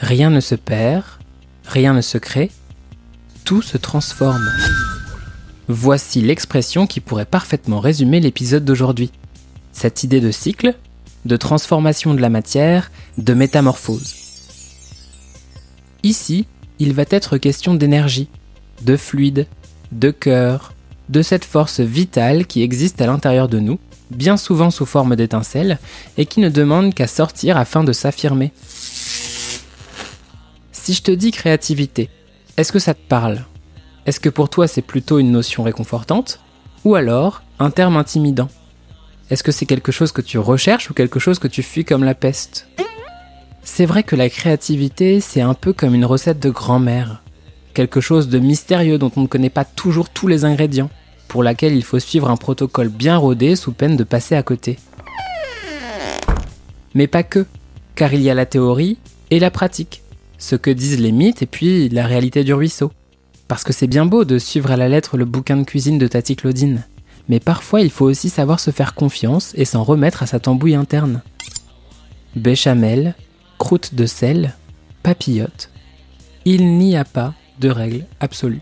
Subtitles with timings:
[0.00, 1.04] Rien ne se perd,
[1.66, 2.50] rien ne se crée,
[3.44, 4.48] tout se transforme.
[5.68, 9.10] Voici l'expression qui pourrait parfaitement résumer l'épisode d'aujourd'hui.
[9.72, 10.74] Cette idée de cycle,
[11.24, 14.14] de transformation de la matière, de métamorphose.
[16.02, 16.46] Ici,
[16.78, 18.28] il va être question d'énergie,
[18.82, 19.46] de fluide,
[19.92, 20.74] de cœur,
[21.08, 23.78] de cette force vitale qui existe à l'intérieur de nous,
[24.10, 25.78] bien souvent sous forme d'étincelles,
[26.16, 28.52] et qui ne demande qu'à sortir afin de s'affirmer.
[30.88, 32.08] Si je te dis créativité,
[32.56, 33.44] est-ce que ça te parle?
[34.06, 36.40] Est-ce que pour toi c'est plutôt une notion réconfortante?
[36.86, 38.48] Ou alors un terme intimidant?
[39.28, 42.04] Est-ce que c'est quelque chose que tu recherches ou quelque chose que tu fuis comme
[42.04, 42.68] la peste?
[43.62, 47.22] C'est vrai que la créativité c'est un peu comme une recette de grand-mère.
[47.74, 50.88] Quelque chose de mystérieux dont on ne connaît pas toujours tous les ingrédients
[51.28, 54.78] pour laquelle il faut suivre un protocole bien rodé sous peine de passer à côté.
[56.94, 57.44] Mais pas que,
[57.94, 58.96] car il y a la théorie
[59.30, 60.00] et la pratique,
[60.38, 62.92] ce que disent les mythes et puis la réalité du ruisseau.
[63.48, 66.06] Parce que c'est bien beau de suivre à la lettre le bouquin de cuisine de
[66.06, 66.84] Tati Claudine,
[67.28, 70.74] mais parfois il faut aussi savoir se faire confiance et s'en remettre à sa tambouille
[70.74, 71.22] interne.
[72.36, 73.14] Béchamel,
[73.58, 74.54] croûte de sel,
[75.02, 75.70] papillote,
[76.44, 78.60] il n'y a pas de règle absolue.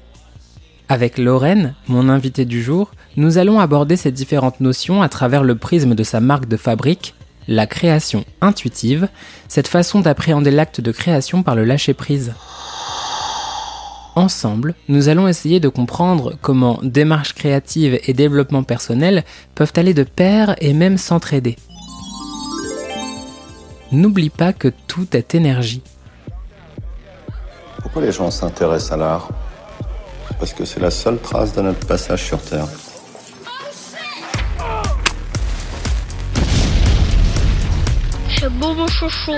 [0.88, 5.56] Avec Lorraine, mon invitée du jour, nous allons aborder ces différentes notions à travers le
[5.56, 7.14] prisme de sa marque de fabrique,
[7.48, 9.08] la création intuitive,
[9.48, 12.34] cette façon d'appréhender l'acte de création par le lâcher-prise.
[14.16, 20.04] Ensemble, nous allons essayer de comprendre comment démarche créative et développement personnel peuvent aller de
[20.04, 21.56] pair et même s'entraider.
[23.92, 25.82] N'oublie pas que tout est énergie.
[27.82, 29.28] Pourquoi les gens s'intéressent à l'art?
[30.38, 32.66] Parce que c'est la seule trace de notre passage sur Terre.
[38.38, 39.34] C'est beau mon chouchou.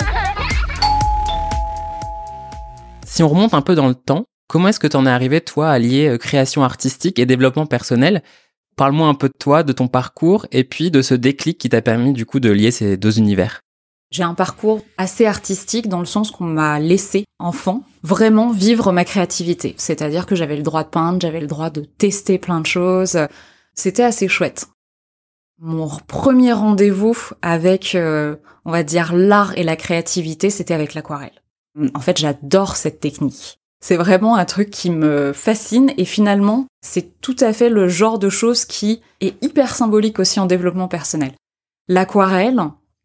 [3.07, 5.41] Si on remonte un peu dans le temps, comment est-ce que tu en es arrivé,
[5.41, 8.23] toi, à lier euh, création artistique et développement personnel?
[8.77, 11.81] Parle-moi un peu de toi, de ton parcours, et puis de ce déclic qui t'a
[11.81, 13.61] permis du coup de lier ces deux univers.
[14.11, 19.05] J'ai un parcours assez artistique dans le sens qu'on m'a laissé, enfant, vraiment vivre ma
[19.05, 19.75] créativité.
[19.77, 23.19] C'est-à-dire que j'avais le droit de peindre, j'avais le droit de tester plein de choses.
[23.75, 24.67] C'était assez chouette.
[25.61, 31.43] Mon premier rendez-vous avec, euh, on va dire, l'art et la créativité, c'était avec l'aquarelle.
[31.95, 33.59] En fait, j'adore cette technique.
[33.81, 38.21] C'est vraiment un truc qui me fascine et finalement, c'est tout à fait le genre
[38.21, 41.33] de chose qui est hyper symbolique aussi en développement personnel.
[41.89, 42.63] L'aquarelle,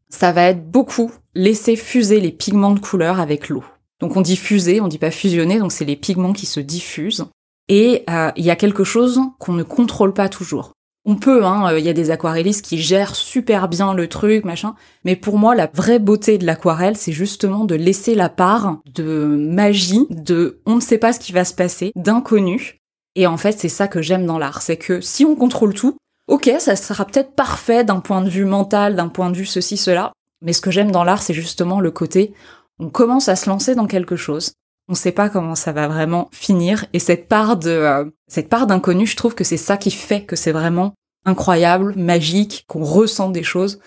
[0.09, 3.63] ça va être beaucoup laisser fuser les pigments de couleur avec l'eau.
[3.99, 7.25] Donc on dit fuser, on dit pas fusionner, donc c'est les pigments qui se diffusent.
[7.67, 10.73] Et euh, il y a quelque chose qu'on ne contrôle pas toujours.
[11.05, 14.45] On peut, hein, euh, il y a des aquarellistes qui gèrent super bien le truc,
[14.45, 14.75] machin.
[15.03, 19.25] Mais pour moi, la vraie beauté de l'aquarelle, c'est justement de laisser la part de
[19.25, 22.79] magie, de on ne sait pas ce qui va se passer, d'inconnu.
[23.15, 25.97] Et en fait, c'est ça que j'aime dans l'art, c'est que si on contrôle tout,
[26.27, 29.77] ok, ça sera peut-être parfait d'un point de vue mental, d'un point de vue ceci,
[29.77, 32.33] cela, mais ce que j'aime dans l'art, c'est justement le côté,
[32.79, 34.53] on commence à se lancer dans quelque chose,
[34.93, 38.67] on sait pas comment ça va vraiment finir, et cette part de, euh, cette part
[38.67, 40.93] d'inconnu, je trouve que c'est ça qui fait que c'est vraiment
[41.25, 43.79] incroyable, magique, qu'on ressent des choses.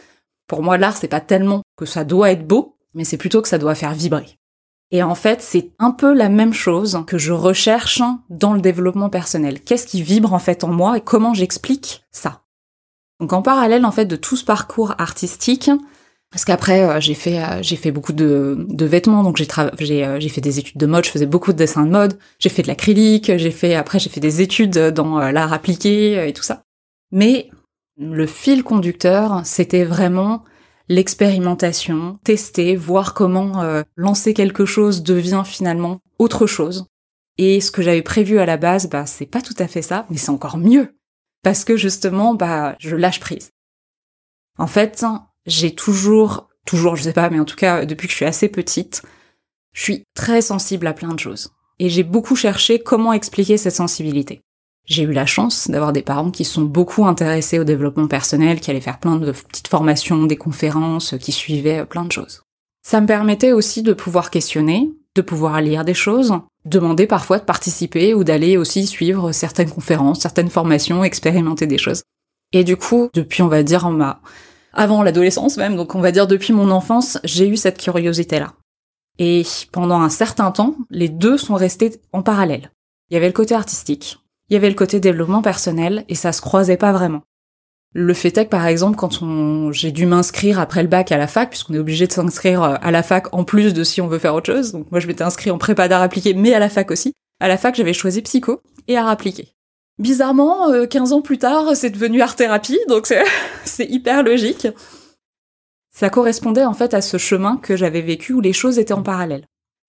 [0.48, 3.46] Pour moi, l'art, c'est pas tellement que ça doit être beau, mais c'est plutôt que
[3.46, 4.36] ça doit faire vibrer.
[4.90, 9.08] Et en fait, c'est un peu la même chose que je recherche dans le développement
[9.08, 9.60] personnel.
[9.60, 12.42] Qu'est-ce qui vibre en fait en moi et comment j'explique ça?
[13.20, 15.70] Donc en parallèle en fait de tout ce parcours artistique,
[16.30, 20.20] parce qu'après euh, j'ai fait euh, j'ai fait beaucoup de, de vêtements, donc j'ai euh,
[20.20, 22.62] j'ai fait des études de mode, je faisais beaucoup de dessins de mode, j'ai fait
[22.62, 26.62] de l'acrylique, j'ai fait après j'ai fait des études dans l'art appliqué et tout ça.
[27.12, 27.50] Mais
[27.98, 30.44] le fil conducteur, c'était vraiment
[30.88, 36.86] l'expérimentation, tester, voir comment lancer quelque chose devient finalement autre chose.
[37.38, 40.06] Et ce que j'avais prévu à la base, bah c'est pas tout à fait ça,
[40.10, 40.96] mais c'est encore mieux
[41.42, 43.52] parce que justement, bah je lâche prise.
[44.58, 45.04] En fait,
[45.46, 48.48] j'ai toujours, toujours, je sais pas, mais en tout cas depuis que je suis assez
[48.48, 49.02] petite,
[49.72, 51.52] je suis très sensible à plein de choses.
[51.78, 54.40] Et j'ai beaucoup cherché comment expliquer cette sensibilité.
[54.86, 58.70] J'ai eu la chance d'avoir des parents qui sont beaucoup intéressés au développement personnel, qui
[58.70, 62.42] allaient faire plein de petites formations, des conférences, qui suivaient plein de choses.
[62.86, 67.44] Ça me permettait aussi de pouvoir questionner, de pouvoir lire des choses, demander parfois de
[67.44, 72.02] participer ou d'aller aussi suivre certaines conférences, certaines formations, expérimenter des choses.
[72.52, 74.20] Et du coup, depuis on va dire en ma
[74.76, 78.52] avant l'adolescence même, donc on va dire depuis mon enfance, j'ai eu cette curiosité là.
[79.18, 79.42] Et
[79.72, 82.70] pendant un certain temps, les deux sont restés en parallèle.
[83.10, 84.18] Il y avait le côté artistique,
[84.48, 87.22] il y avait le côté développement personnel et ça se croisait pas vraiment.
[87.94, 91.16] Le fait est que, par exemple, quand on, j'ai dû m'inscrire après le bac à
[91.16, 94.02] la fac, puisqu'on est obligé de s'inscrire euh, à la fac en plus de si
[94.02, 94.72] on veut faire autre chose.
[94.72, 97.14] Donc moi, je m'étais inscrit en prépa d'art appliqué, mais à la fac aussi.
[97.40, 99.55] À la fac, j'avais choisi psycho et art appliqué.
[99.98, 103.12] Bizarrement, 15 ans plus tard, c'est devenu art thérapie, donc
[103.64, 104.68] c'est hyper logique.
[105.90, 109.02] Ça correspondait en fait à ce chemin que j'avais vécu où les choses étaient en
[109.02, 109.46] parallèle.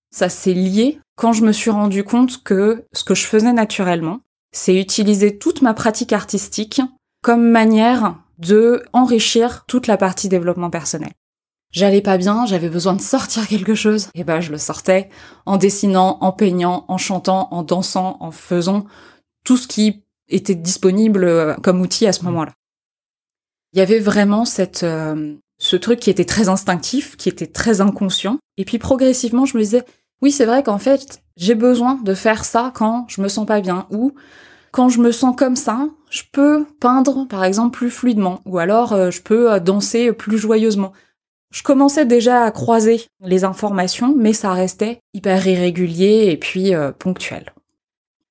[0.09, 4.21] Ça s'est lié quand je me suis rendu compte que ce que je faisais naturellement,
[4.53, 6.81] c'est utiliser toute ma pratique artistique
[7.21, 11.11] comme manière de enrichir toute la partie développement personnel.
[11.71, 15.09] J'allais pas bien, j'avais besoin de sortir quelque chose, et ben je le sortais
[15.45, 18.85] en dessinant, en peignant, en chantant, en dansant, en faisant
[19.47, 22.51] tout ce qui était disponible euh, comme outil à ce moment-là.
[23.71, 27.79] Il y avait vraiment cette euh, ce truc qui était très instinctif, qui était très
[27.79, 28.39] inconscient.
[28.57, 29.85] Et puis progressivement, je me disais,
[30.21, 33.61] oui, c'est vrai qu'en fait, j'ai besoin de faire ça quand je me sens pas
[33.61, 34.13] bien ou
[34.71, 38.91] quand je me sens comme ça, je peux peindre par exemple plus fluidement ou alors
[38.91, 40.91] euh, je peux danser plus joyeusement.
[41.51, 46.91] Je commençais déjà à croiser les informations, mais ça restait hyper irrégulier et puis euh,
[46.91, 47.53] ponctuel.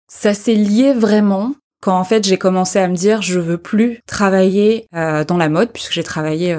[0.09, 4.01] Ça s'est lié vraiment quand en fait j'ai commencé à me dire je veux plus
[4.07, 6.59] travailler dans la mode puisque j'ai travaillé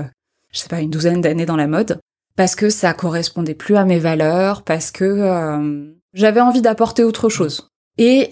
[0.51, 1.99] je sais pas, une douzaine d'années dans la mode,
[2.35, 7.29] parce que ça correspondait plus à mes valeurs, parce que euh, j'avais envie d'apporter autre
[7.29, 7.69] chose.
[7.97, 8.31] Et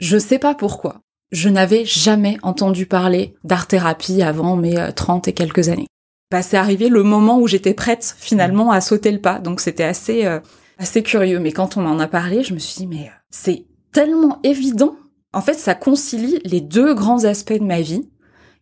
[0.00, 5.34] je sais pas pourquoi, je n'avais jamais entendu parler d'art-thérapie avant mes 30 euh, et
[5.34, 5.86] quelques années.
[6.30, 9.84] Bah, c'est arrivé le moment où j'étais prête finalement à sauter le pas, donc c'était
[9.84, 10.38] assez euh,
[10.78, 11.40] assez curieux.
[11.40, 14.96] Mais quand on m'en a parlé, je me suis dit mais c'est tellement évident.
[15.32, 18.08] En fait, ça concilie les deux grands aspects de ma vie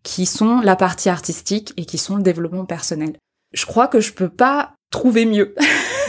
[0.02, 3.14] qui sont la partie artistique et qui sont le développement personnel.
[3.52, 5.54] Je crois que je peux pas trouver mieux.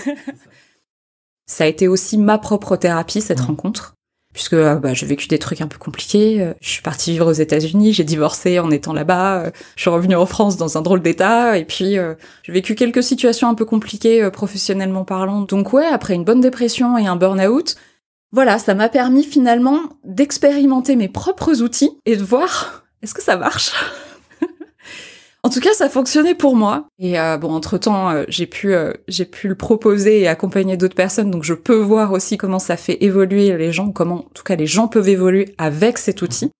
[1.45, 3.95] ça a été aussi ma propre thérapie cette rencontre
[4.33, 6.41] puisque euh, bah, j'ai vécu des trucs un peu compliqués.
[6.41, 9.89] Euh, je suis partie vivre aux États-Unis, j'ai divorcé en étant là-bas, euh, je suis
[9.89, 11.97] revenue en France dans un drôle d'état, et puis
[12.43, 15.41] j'ai vécu quelques situations un peu compliquées professionnellement parlant.
[15.41, 17.75] Donc ouais, après une bonne dépression et un burn-out,
[18.31, 23.37] voilà, ça m'a permis finalement d'expérimenter mes propres outils et de voir est-ce que ça
[23.37, 23.71] marche?
[25.41, 26.89] En tout cas, ça fonctionnait pour moi.
[26.99, 30.75] Et euh, bon, entre temps, euh, j'ai pu euh, j'ai pu le proposer et accompagner
[30.75, 34.29] d'autres personnes, donc je peux voir aussi comment ça fait évoluer les gens, comment en
[34.33, 36.51] tout cas les gens peuvent évoluer avec cet outil.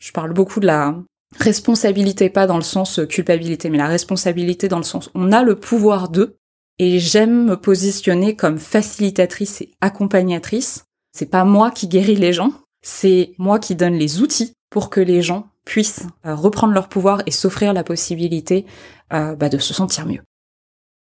[0.00, 0.96] Je parle beaucoup de la
[1.40, 5.58] responsabilité, pas dans le sens culpabilité, mais la responsabilité dans le sens on a le
[5.58, 6.36] pouvoir d'eux.
[6.78, 10.84] Et j'aime me positionner comme facilitatrice et accompagnatrice.
[11.12, 15.00] C'est pas moi qui guéris les gens, c'est moi qui donne les outils pour que
[15.00, 18.66] les gens puissent euh, reprendre leur pouvoir et s'offrir la possibilité
[19.12, 20.20] euh, bah, de se sentir mieux.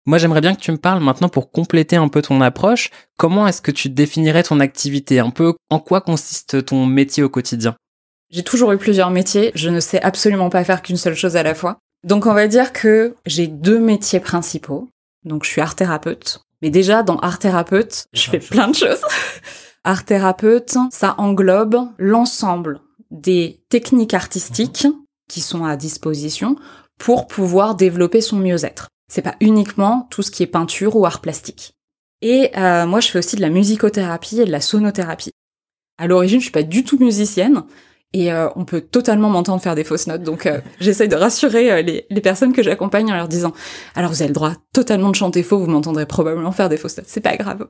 [0.06, 2.92] Moi, j'aimerais bien que tu me parles maintenant pour compléter un peu ton approche.
[3.18, 5.20] Comment est-ce que tu définirais ton activité?
[5.20, 7.76] Un peu, en quoi consiste ton métier au quotidien?
[8.30, 9.52] J'ai toujours eu plusieurs métiers.
[9.54, 11.80] Je ne sais absolument pas faire qu'une seule chose à la fois.
[12.06, 14.88] Donc, on va dire que j'ai deux métiers principaux.
[15.28, 16.42] Donc, je suis art thérapeute.
[16.62, 19.02] Mais déjà, dans art thérapeute, je fais plein de choses.
[19.84, 22.82] art thérapeute, ça englobe l'ensemble
[23.12, 24.88] des techniques artistiques
[25.30, 26.56] qui sont à disposition
[26.98, 28.88] pour pouvoir développer son mieux-être.
[29.12, 31.74] C'est pas uniquement tout ce qui est peinture ou art plastique.
[32.22, 35.32] Et euh, moi, je fais aussi de la musicothérapie et de la sonothérapie.
[36.00, 37.64] À l'origine, je suis pas du tout musicienne
[38.24, 40.24] et euh, on peut totalement m'entendre faire des fausses notes.
[40.24, 43.54] Donc, euh, j'essaye de rassurer les, les, personnes que j'accompagne en leur disant
[43.96, 46.98] alors vous avez le droit totalement de chanter faux, vous m'entendrez probablement faire des fausses
[46.98, 47.08] notes.
[47.08, 47.68] C'est pas grave.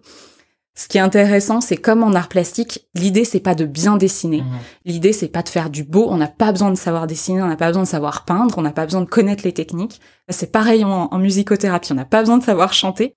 [0.77, 4.43] Ce qui est intéressant, c'est comme en art plastique, l'idée c'est pas de bien dessiner.
[4.43, 4.60] Mhm.
[4.86, 6.05] L'idée c'est pas de faire du beau.
[6.07, 8.62] On n'a pas besoin de savoir dessiner, on n'a pas besoin de savoir peindre, on
[8.62, 10.00] n'a pas besoin de connaître les techniques.
[10.29, 13.15] C'est pareil en, musicothérapie, on n'a pas besoin de savoir chanter.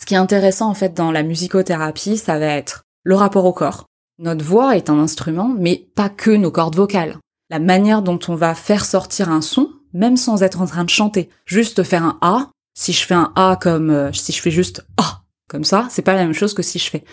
[0.00, 3.52] Ce qui est intéressant en fait dans la musicothérapie, ça va être le rapport au
[3.52, 3.84] corps.
[4.18, 7.18] Notre voix est un instrument, mais pas que nos cordes vocales.
[7.50, 10.90] La manière dont on va faire sortir un son, même sans être en train de
[10.90, 11.28] chanter.
[11.46, 12.50] Juste faire un A.
[12.74, 16.02] Si je fais un A comme euh, si je fais juste A comme ça, c'est
[16.02, 17.04] pas la même chose que si je fais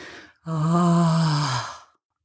[0.45, 1.65] ah.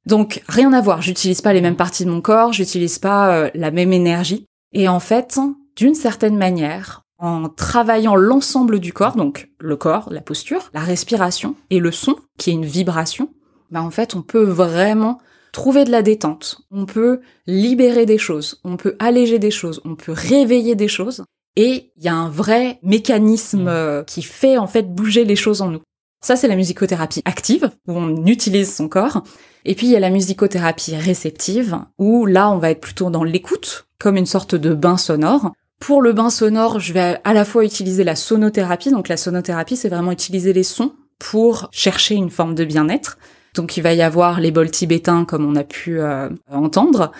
[0.06, 3.50] Donc rien à voir, j'utilise pas les mêmes parties de mon corps, j'utilise pas euh,
[3.54, 5.38] la même énergie et en fait,
[5.76, 11.56] d'une certaine manière, en travaillant l'ensemble du corps, donc le corps, la posture, la respiration
[11.70, 13.30] et le son qui est une vibration,
[13.70, 15.18] bah en fait, on peut vraiment
[15.52, 19.94] trouver de la détente, on peut libérer des choses, on peut alléger des choses, on
[19.94, 21.24] peut réveiller des choses
[21.56, 23.68] et il y a un vrai mécanisme mmh.
[23.68, 25.80] euh, qui fait en fait bouger les choses en nous.
[26.22, 29.22] Ça, c'est la musicothérapie active, où on utilise son corps.
[29.64, 33.24] Et puis, il y a la musicothérapie réceptive, où là, on va être plutôt dans
[33.24, 35.52] l'écoute, comme une sorte de bain sonore.
[35.78, 38.90] Pour le bain sonore, je vais à la fois utiliser la sonothérapie.
[38.90, 43.18] Donc, la sonothérapie, c'est vraiment utiliser les sons pour chercher une forme de bien-être.
[43.56, 47.10] Donc il va y avoir les bols tibétains comme on a pu euh, entendre,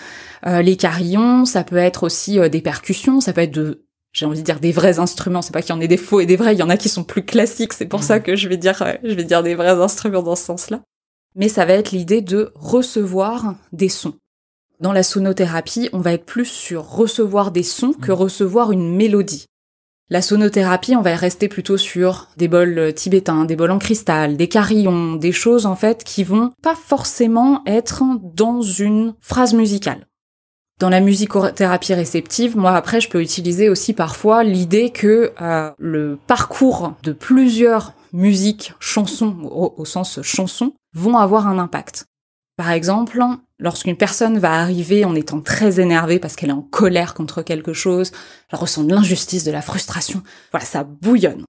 [0.45, 4.39] euh, les carillons, ça peut être aussi des percussions, ça peut être de j'ai envie
[4.39, 6.37] de dire des vrais instruments, c'est pas qu'il y en ait des faux et des
[6.37, 8.23] vrais, il y en a qui sont plus classiques, c'est pour ça mmh.
[8.23, 10.81] que je vais dire je vais dire des vrais instruments dans ce sens-là.
[11.35, 14.15] Mais ça va être l'idée de recevoir des sons.
[14.79, 18.15] Dans la sonothérapie, on va être plus sur recevoir des sons que mmh.
[18.15, 19.45] recevoir une mélodie.
[20.09, 24.37] La sonothérapie, on va rester plutôt sur des bols euh, tibétains, des bols en cristal,
[24.37, 30.07] des carillons, des choses en fait qui vont pas forcément être dans une phrase musicale.
[30.79, 36.17] Dans la musicothérapie réceptive, moi après je peux utiliser aussi parfois l'idée que euh, le
[36.25, 42.05] parcours de plusieurs musiques, chansons au, sens chanson, vont avoir un impact.
[42.55, 43.21] Par exemple,
[43.59, 47.73] lorsqu'une personne va arriver en étant très énervée parce qu'elle est en colère contre quelque
[47.73, 48.11] chose,
[48.51, 50.21] elle ressent de l'injustice, de la frustration,
[50.51, 51.43] voilà, ça bouillonne.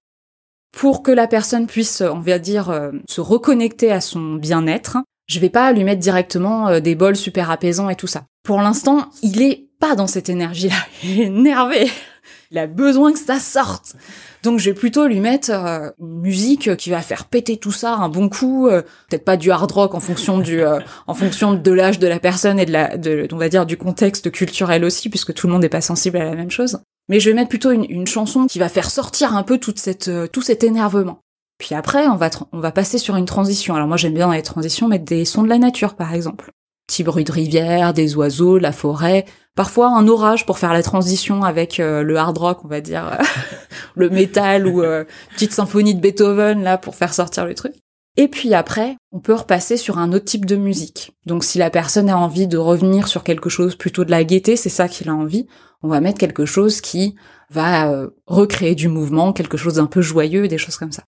[0.76, 5.40] Pour que la personne puisse, on va dire, euh, se reconnecter à son bien-être, je
[5.40, 8.24] vais pas lui mettre directement euh, des bols super apaisants et tout ça.
[8.42, 10.74] Pour l'instant, il est pas dans cette énergie-là.
[11.04, 11.88] Il est énervé.
[12.50, 13.94] Il a besoin que ça sorte.
[14.42, 17.94] Donc je vais plutôt lui mettre euh, une musique qui va faire péter tout ça
[17.94, 21.52] un bon coup, euh, peut-être pas du hard rock en fonction du euh, en fonction
[21.52, 24.84] de l'âge de la personne et de la de on va dire du contexte culturel
[24.84, 26.78] aussi puisque tout le monde n'est pas sensible à la même chose.
[27.10, 29.78] Mais je vais mettre plutôt une, une chanson qui va faire sortir un peu toute
[29.78, 31.20] cette tout cet énervement.
[31.58, 33.74] Puis après, on va on va passer sur une transition.
[33.74, 36.50] Alors moi j'aime bien dans les transitions mettre des sons de la nature par exemple
[36.88, 41.44] petit bruit de rivière, des oiseaux, la forêt, parfois un orage pour faire la transition
[41.44, 43.16] avec euh, le hard rock, on va dire,
[43.94, 47.74] le métal ou euh, petite symphonie de Beethoven là pour faire sortir le truc.
[48.16, 51.12] Et puis après, on peut repasser sur un autre type de musique.
[51.24, 54.56] Donc si la personne a envie de revenir sur quelque chose plutôt de la gaieté,
[54.56, 55.46] c'est ça qu'il a envie,
[55.82, 57.14] on va mettre quelque chose qui
[57.50, 61.04] va euh, recréer du mouvement, quelque chose d'un peu joyeux, des choses comme ça.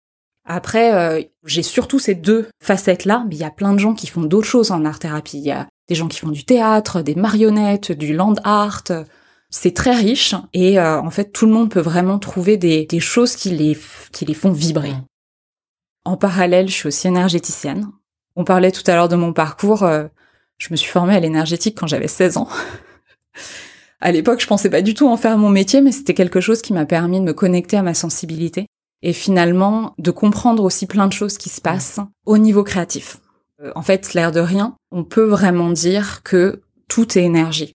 [0.50, 4.07] Après, euh, j'ai surtout ces deux facettes-là, mais il y a plein de gens qui
[4.07, 5.37] font d'autres choses en art-thérapie.
[5.37, 8.85] Il y a des gens qui font du théâtre, des marionnettes, du land art.
[9.50, 13.00] C'est très riche et euh, en fait, tout le monde peut vraiment trouver des, des
[13.00, 13.78] choses qui les,
[14.11, 14.95] qui les font vibrer.
[16.07, 17.87] En parallèle, je suis aussi énergéticienne.
[18.35, 19.83] On parlait tout à l'heure de mon parcours.
[19.83, 20.07] Euh,
[20.57, 22.49] je me suis formée à l'énergétique quand j'avais 16 ans.
[24.00, 26.62] à l'époque, je pensais pas du tout en faire mon métier, mais c'était quelque chose
[26.62, 28.67] qui m'a permis de me connecter à ma sensibilité
[29.02, 33.19] et finalement de comprendre aussi plein de choses qui se passent au niveau créatif.
[33.62, 37.73] Euh, en fait, l'air de rien, on peut vraiment dire que tout est énergie.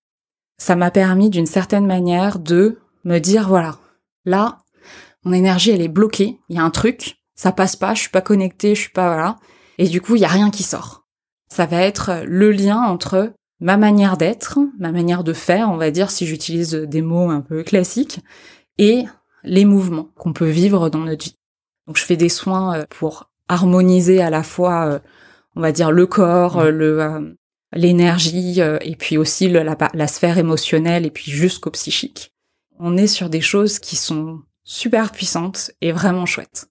[0.58, 3.78] Ça m'a permis d'une certaine manière de me dire voilà,
[4.26, 4.60] là,
[5.26, 8.10] mon énergie elle est bloquée, il y a un truc, ça passe pas, je suis
[8.10, 9.38] pas connectée, je suis pas voilà,
[9.78, 11.06] et du coup, il y a rien qui sort.
[11.50, 15.92] Ça va être le lien entre ma manière d'être, ma manière de faire, on va
[15.92, 18.20] dire si j'utilise des mots un peu classiques,
[18.78, 19.06] et
[19.44, 21.38] les mouvements qu'on peut vivre dans notre vie.
[21.88, 25.00] Donc je fais des soins euh, pour harmoniser à la fois, euh,
[25.56, 27.36] on va dire, le corps, euh, le
[27.76, 32.32] l'énergie et puis aussi la, la, sphère émotionnelle et puis jusqu'au psychique.
[32.78, 36.68] On est sur des choses qui sont super puissantes et vraiment chouettes.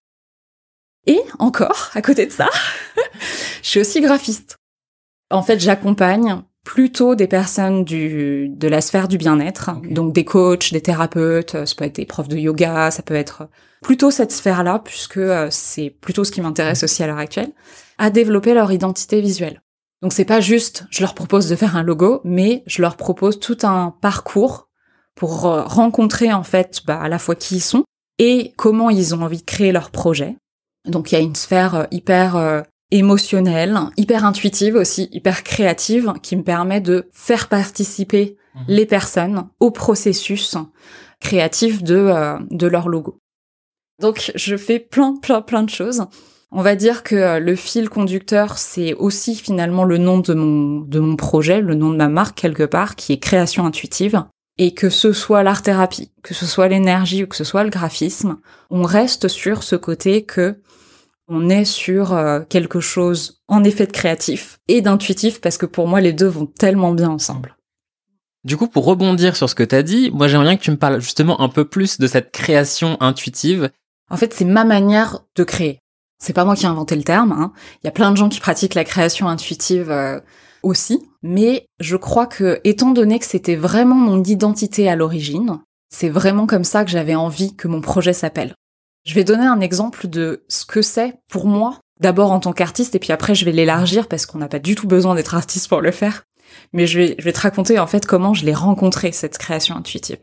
[1.09, 2.49] Et encore, à côté de ça,
[3.63, 4.59] je suis aussi graphiste.
[5.29, 10.73] En fait, j'accompagne plutôt des personnes du, de la sphère du bien-être, donc des coachs,
[10.73, 13.49] des thérapeutes, ça peut être des profs de yoga, ça peut être
[13.83, 17.51] plutôt cette sphère-là, puisque euh, c'est plutôt ce qui m'intéresse aussi à l'heure actuelle,
[17.99, 19.61] à développer leur identité visuelle.
[20.03, 23.39] Donc c'est pas juste je leur propose de faire un logo, mais je leur propose
[23.39, 24.69] tout un parcours
[25.15, 27.85] pour euh, rencontrer en fait bah, à la fois qui ils sont
[28.19, 30.37] et comment ils ont envie de créer leur projet.
[30.87, 36.37] Donc il y a une sphère euh, hyper émotionnelle, hyper intuitive aussi, hyper créative, qui
[36.37, 38.65] me permet de faire participer mhm.
[38.69, 40.57] les personnes au processus
[41.21, 43.19] créatif de, euh, de leur logo.
[44.01, 46.05] Donc je fais plein, plein, plein de choses.
[46.51, 50.81] On va dire que euh, le fil conducteur, c'est aussi finalement le nom de mon,
[50.81, 54.25] de mon projet, le nom de ma marque quelque part, qui est création intuitive.
[54.59, 58.37] Et que ce soit l'art-thérapie, que ce soit l'énergie ou que ce soit le graphisme,
[58.69, 60.61] on reste sur ce côté que
[61.33, 65.89] on est sur euh, quelque chose en effet de créatif et d'intuitif parce que pour
[65.89, 67.57] moi les deux vont tellement bien ensemble.
[68.45, 70.71] Du coup, pour rebondir sur ce que tu as dit, moi j'aimerais bien que tu
[70.71, 73.71] me parles justement un peu plus de cette création intuitive.
[74.11, 75.79] En fait, c'est ma manière de créer.
[76.19, 77.33] C'est pas moi qui ai inventé le terme.
[77.33, 77.53] Hein.
[77.83, 80.21] Il y a plein de gens qui pratiquent la création intuitive euh,
[80.63, 86.09] aussi, mais je crois que, étant donné que c'était vraiment mon identité à l'origine, c'est
[86.09, 88.55] vraiment comme ça que j'avais envie que mon projet s'appelle.
[89.05, 92.95] Je vais donner un exemple de ce que c'est pour moi, d'abord en tant qu'artiste,
[92.95, 95.69] et puis après je vais l'élargir parce qu'on n'a pas du tout besoin d'être artiste
[95.69, 96.25] pour le faire.
[96.73, 99.75] Mais je vais, je vais te raconter en fait comment je l'ai rencontré, cette création
[99.75, 100.19] intuitive.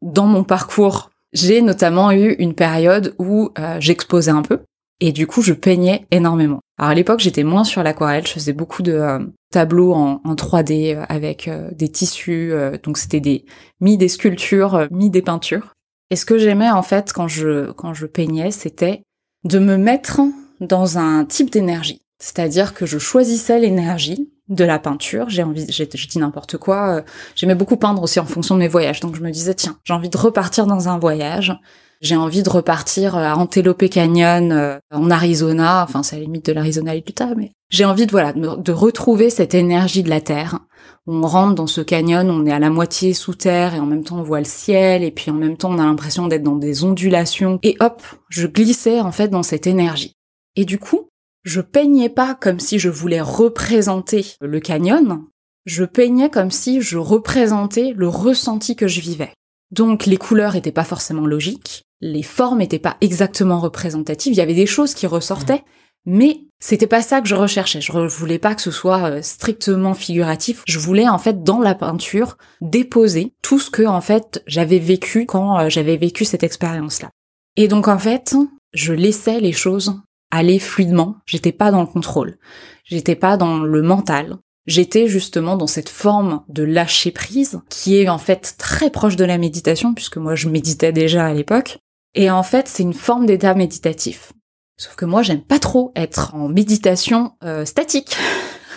[0.00, 4.60] Dans mon parcours, j'ai notamment eu une période où euh, j'exposais un peu,
[5.00, 6.60] et du coup je peignais énormément.
[6.78, 9.18] Alors à l'époque, j'étais moins sur l'aquarelle, je faisais beaucoup de euh,
[9.50, 13.44] tableaux en, 3D euh, avec des tissus, donc c'était des
[13.80, 15.74] mi des sculptures, mi des peintures.
[16.10, 19.02] Et ce que j'aimais en fait quand je quand je peignais, c'était
[19.44, 20.20] de me mettre
[20.60, 22.02] dans un type d'énergie.
[22.18, 25.28] C'est-à-dire que je choisissais l'énergie de la peinture.
[25.28, 27.02] J'ai envie, j'ai, je dis n'importe quoi.
[27.34, 29.00] J'aimais beaucoup peindre aussi en fonction de mes voyages.
[29.00, 31.54] Donc je me disais, tiens, j'ai envie de repartir dans un voyage.
[32.00, 36.44] J'ai envie de repartir à Antelope Canyon euh, en Arizona, enfin c'est à la limite
[36.44, 40.20] de l'Arizona et Utah, mais j'ai envie de voilà de retrouver cette énergie de la
[40.20, 40.58] terre.
[41.06, 44.04] On rentre dans ce canyon, on est à la moitié sous terre et en même
[44.04, 46.56] temps on voit le ciel et puis en même temps on a l'impression d'être dans
[46.56, 50.14] des ondulations et hop, je glissais en fait dans cette énergie.
[50.56, 51.08] Et du coup,
[51.42, 55.24] je peignais pas comme si je voulais représenter le canyon,
[55.66, 59.32] je peignais comme si je représentais le ressenti que je vivais.
[59.72, 64.42] Donc les couleurs étaient pas forcément logiques, les formes étaient pas exactement représentatives, il y
[64.42, 65.64] avait des choses qui ressortaient,
[66.06, 67.80] mais c'était pas ça que je recherchais.
[67.80, 70.62] Je voulais pas que ce soit euh, strictement figuratif.
[70.66, 75.26] Je voulais en fait dans la peinture déposer tout ce que en fait j'avais vécu
[75.26, 77.10] quand euh, j'avais vécu cette expérience-là.
[77.56, 78.34] Et donc en fait,
[78.72, 81.16] je laissais les choses aller fluidement.
[81.26, 82.38] J'étais pas dans le contrôle.
[82.84, 88.08] J'étais pas dans le mental j'étais justement dans cette forme de lâcher prise qui est
[88.08, 91.78] en fait très proche de la méditation puisque moi je méditais déjà à l'époque.
[92.14, 94.32] Et en fait, c'est une forme d'état méditatif.
[94.76, 98.16] Sauf que moi, j'aime pas trop être en méditation euh, statique.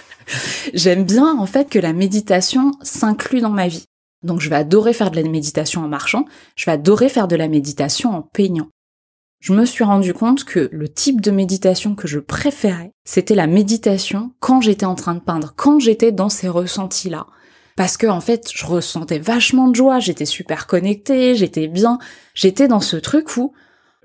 [0.74, 3.86] j'aime bien en fait que la méditation s'inclue dans ma vie.
[4.24, 6.26] Donc je vais adorer faire de la méditation en marchant,
[6.56, 8.70] je vais adorer faire de la méditation en peignant
[9.40, 13.48] je me suis rendu compte que le type de méditation que je préférais, c'était la
[13.48, 17.28] méditation quand j'étais en train de peindre, quand j'étais dans ces ressentis-là.
[17.76, 22.00] Parce que en fait, je ressentais vachement de joie, j'étais super connectée, j'étais bien,
[22.34, 23.54] j'étais dans ce truc où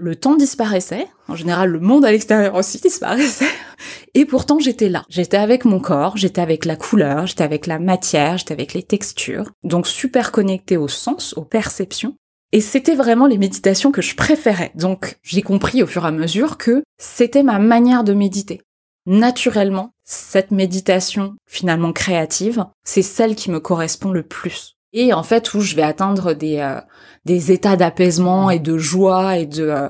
[0.03, 3.47] le temps disparaissait, en général le monde à l'extérieur aussi disparaissait,
[4.15, 5.05] et pourtant j'étais là.
[5.09, 8.83] J'étais avec mon corps, j'étais avec la couleur, j'étais avec la matière, j'étais avec les
[8.83, 12.17] textures, donc super connectée au sens, aux perceptions,
[12.51, 14.73] et c'était vraiment les méditations que je préférais.
[14.75, 18.61] Donc j'ai compris au fur et à mesure que c'était ma manière de méditer.
[19.07, 24.75] Naturellement, cette méditation finalement créative, c'est celle qui me correspond le plus.
[24.92, 26.81] Et en fait où je vais atteindre des, euh,
[27.24, 29.88] des états d'apaisement et de joie et de euh,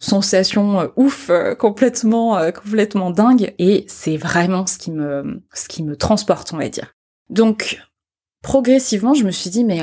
[0.00, 3.54] sensations euh, ouf, complètement complètement dingue.
[3.58, 6.94] Et c'est vraiment ce qui me ce qui me transporte, on va dire.
[7.30, 7.78] Donc
[8.42, 9.82] progressivement, je me suis dit mais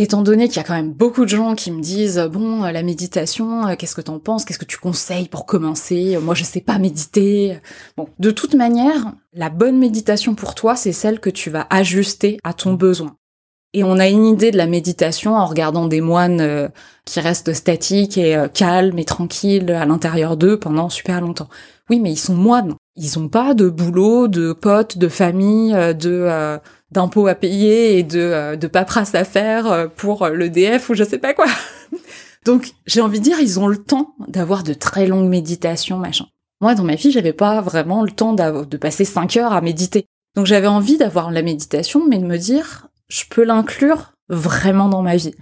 [0.00, 2.82] Étant donné qu'il y a quand même beaucoup de gens qui me disent bon la
[2.82, 6.16] méditation, euh, qu'est-ce que t'en penses, qu'est-ce que tu conseilles pour commencer?
[6.22, 7.58] Moi je sais pas méditer.
[7.98, 12.38] Bon, de toute manière, la bonne méditation pour toi, c'est celle que tu vas ajuster
[12.44, 13.14] à ton besoin.
[13.72, 16.68] Et on a une idée de la méditation en regardant des moines euh,
[17.04, 21.48] qui restent statiques et euh, calmes et tranquilles à l'intérieur d'eux pendant super longtemps.
[21.88, 22.74] Oui, mais ils sont moines.
[22.96, 28.20] Ils ont pas de boulot, de potes, de famille, de d'impôts à payer et de,
[28.20, 31.46] euh, de paperasse à faire euh, pour l'EDF ou je sais pas quoi.
[32.44, 36.26] Donc j'ai envie de dire, ils ont le temps d'avoir de très longues méditations, machin.
[36.60, 40.04] Moi, dans ma vie, j'avais pas vraiment le temps de passer cinq heures à méditer.
[40.36, 45.02] Donc j'avais envie d'avoir la méditation, mais de me dire, je peux l'inclure vraiment dans
[45.02, 45.34] ma vie.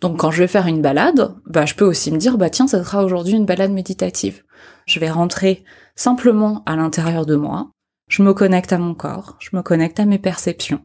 [0.00, 2.68] Donc quand je vais faire une balade, bah je peux aussi me dire, bah tiens,
[2.68, 4.42] ça sera aujourd'hui une balade méditative.
[4.86, 5.64] Je vais rentrer
[5.96, 7.70] simplement à l'intérieur de moi,
[8.08, 10.82] je me connecte à mon corps, je me connecte à mes perceptions.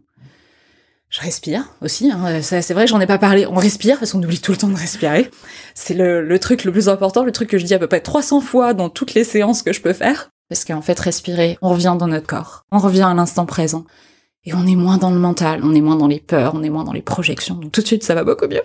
[1.09, 2.41] Je respire aussi, hein.
[2.41, 3.45] c'est vrai, j'en ai pas parlé.
[3.45, 5.29] On respire parce qu'on oublie tout le temps de respirer.
[5.75, 8.39] C'est le, truc le plus important, le truc que je dis à peu près 300
[8.39, 10.29] fois dans toutes les séances que je peux faire.
[10.47, 13.85] Parce qu'en fait, respirer, on revient dans notre corps, on revient à l'instant présent.
[14.43, 16.69] Et on est moins dans le mental, on est moins dans les peurs, on est
[16.69, 17.55] moins dans les projections.
[17.55, 18.63] Donc tout de suite, ça va beaucoup mieux.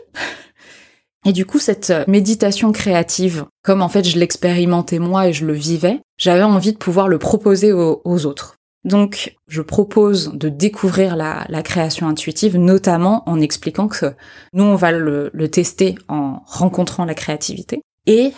[1.27, 5.53] Et du coup, cette méditation créative, comme en fait je l'expérimentais moi et je le
[5.53, 8.57] vivais, j'avais envie de pouvoir le proposer aux, autres.
[8.85, 14.15] Donc, je propose de découvrir la, création intuitive, notamment en expliquant que
[14.53, 17.83] nous, on va le, tester en rencontrant la créativité.
[18.07, 18.33] Et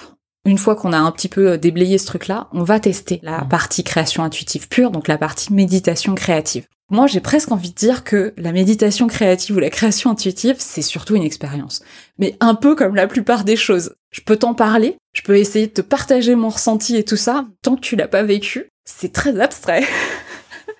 [0.46, 3.48] une fois qu'on a un petit peu déblayé ce truc-là, on va tester la mmh.
[3.51, 6.66] partie création intuitive pure, donc la partie méditation créative.
[6.90, 10.81] Moi, j'ai presque envie de dire que la méditation créative ou la création intuitive, c'est
[10.81, 11.83] surtout une expérience.
[12.18, 13.94] Mais un peu comme la plupart des choses.
[14.11, 17.46] Je peux t'en parler, je peux essayer de te partager mon ressenti et tout ça.
[17.61, 19.85] Tant que tu l'as pas vécu, c'est très abstrait.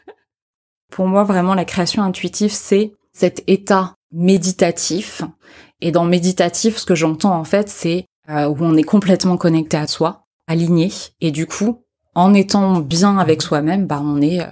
[0.91, 5.23] Pour moi, vraiment, la création intuitive, c'est cet état méditatif.
[5.83, 9.77] Et dans méditatif, ce que j'entends en fait, c'est euh, où on est complètement connecté
[9.77, 10.91] à soi, aligné.
[11.21, 14.47] Et du coup, en étant bien avec soi-même, bah on est euh,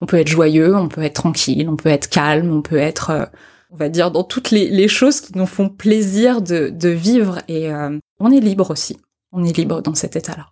[0.00, 3.10] on peut être joyeux, on peut être tranquille, on peut être calme, on peut être,
[3.10, 3.24] euh,
[3.70, 7.98] on va dire, dans toutes les, choses qui nous font plaisir de, vivre et euh,
[8.20, 8.98] on est libre aussi.
[9.32, 10.48] On est libre dans cet état-là.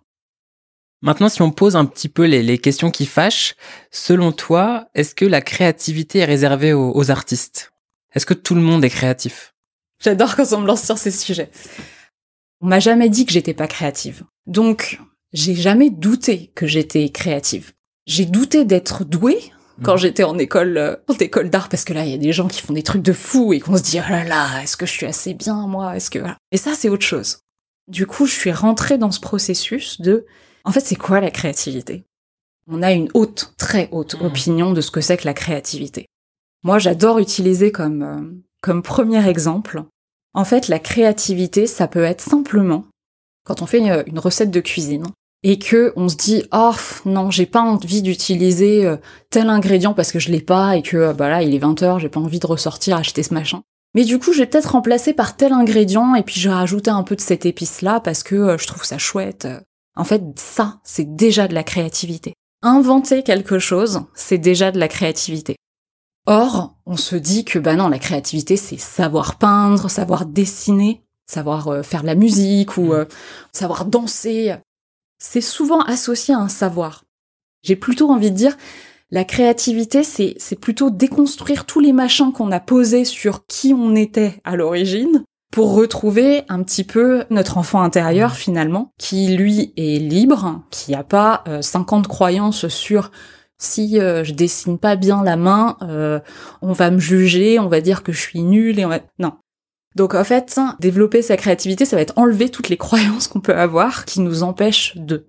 [1.01, 3.55] Maintenant, si on pose un petit peu les, questions qui fâchent,
[3.91, 7.71] selon toi, est-ce que la créativité est réservée aux, artistes?
[8.13, 9.53] Est-ce que tout le monde est créatif?
[9.99, 11.51] J'adore quand on me lance sur ces sujets.
[12.61, 14.23] On m'a jamais dit que j'étais pas créative.
[14.47, 14.99] Donc,
[15.31, 17.74] j'ai jamais douté que j'étais créative.
[18.05, 19.51] J'ai douté d'être douée
[19.83, 19.99] quand mmh.
[19.99, 22.47] j'étais en école euh, en école d'art parce que là il y a des gens
[22.47, 24.85] qui font des trucs de fou et qu'on se dit oh là là est-ce que
[24.85, 25.97] je suis assez bien moi?
[25.97, 26.37] Est-ce que voilà.
[26.51, 27.39] et ça c'est autre chose
[27.89, 30.25] du coup je suis rentrée dans ce processus de
[30.65, 32.05] en fait, c'est quoi la créativité?
[32.67, 34.25] On a une haute, très haute mmh.
[34.25, 36.07] opinion de ce que c'est que la créativité.
[36.63, 39.83] Moi, j'adore utiliser comme, euh, comme premier exemple.
[40.33, 42.85] En fait, la créativité, ça peut être simplement
[43.45, 45.05] quand on fait une, recette de cuisine
[45.45, 46.73] et que on se dit oh
[47.05, 48.97] non j'ai pas envie d'utiliser euh,
[49.29, 52.09] tel ingrédient parce que je l'ai pas et que bah là il est 20h j'ai
[52.09, 53.61] pas envie de ressortir acheter ce machin
[53.93, 56.89] mais du coup je vais peut-être remplacer par tel ingrédient et puis je vais rajouter
[56.89, 59.47] un peu de cette épice là parce que je trouve ça chouette
[59.95, 62.33] en fait, ça, c'est déjà de la créativité.
[62.61, 65.55] Inventer quelque chose, c'est déjà de la créativité.
[66.25, 71.67] Or, on se dit que bah non, la créativité, c'est savoir peindre, savoir dessiner, savoir
[71.67, 73.05] euh, faire de la musique ou euh,
[73.53, 74.55] savoir danser.
[75.17, 77.03] C'est souvent associé à un savoir.
[77.63, 78.57] J'ai plutôt envie de dire,
[79.11, 83.95] la créativité, c'est, c'est plutôt déconstruire tous les machins qu'on a posés sur qui on
[83.95, 88.35] était à l'origine pour retrouver un petit peu notre enfant intérieur mmh.
[88.35, 93.11] finalement, qui lui est libre, qui n'a pas 50 euh, croyances sur
[93.57, 96.19] si euh, je dessine pas bien la main, euh,
[96.61, 98.99] on va me juger, on va dire que je suis nulle et on va...
[99.17, 99.33] Non.
[99.95, 103.55] Donc en fait, développer sa créativité, ça va être enlever toutes les croyances qu'on peut
[103.55, 105.25] avoir qui nous empêchent de.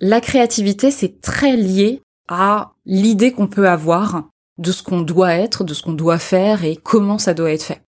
[0.00, 5.64] La créativité, c'est très lié à l'idée qu'on peut avoir de ce qu'on doit être,
[5.64, 7.82] de ce qu'on doit faire et comment ça doit être fait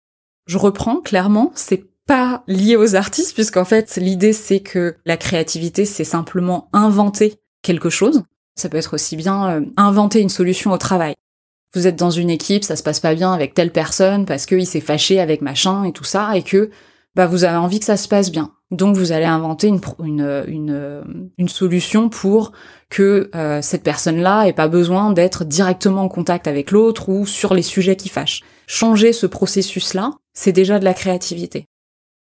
[0.49, 5.85] je reprends clairement, c'est pas lié aux artistes puisqu'en fait l'idée c'est que la créativité
[5.85, 8.23] c'est simplement inventer quelque chose.
[8.57, 11.15] Ça peut être aussi bien euh, inventer une solution au travail.
[11.79, 14.67] Vous êtes dans une équipe, ça se passe pas bien avec telle personne parce qu'il
[14.67, 16.71] s'est fâché avec machin et tout ça et que
[17.15, 18.51] bah vous avez envie que ça se passe bien.
[18.73, 22.51] Donc vous allez inventer une, une, une, solution pour
[22.91, 27.55] que euh, cette personne-là ait pas besoin d'être directement en contact avec l'autre ou sur
[27.55, 28.43] les sujets qui fâchent.
[28.67, 31.67] Changer ce processus-là, c'est déjà de la créativité.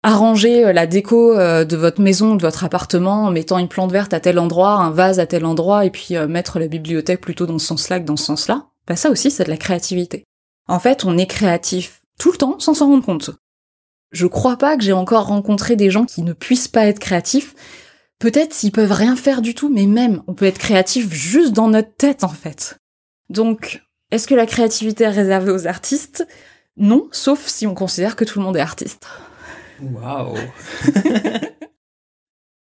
[0.04, 3.92] Arranger euh, la déco euh, de votre maison, de votre appartement, en mettant une plante
[3.92, 7.48] verte à tel endroit, un vase à tel endroit, et puis mettre la bibliothèque plutôt
[7.48, 10.24] dans ce sens-là que dans ce sens-là, bah ça aussi c'est de la créativité.
[10.68, 13.32] En fait, on est créatif tout le temps sans s'en rendre compte.
[14.12, 17.56] Je crois pas que j'ai encore rencontré des gens qui ne puissent pas être créatifs.
[18.20, 21.68] Peut-être s'ils peuvent rien faire du tout, mais même, on peut être créatif juste dans
[21.68, 22.78] notre tête, en fait.
[23.30, 26.26] Donc, est-ce que la créativité est réservée aux artistes?
[26.78, 29.08] Non, sauf si on considère que tout le monde est artiste.
[29.82, 30.38] Waouh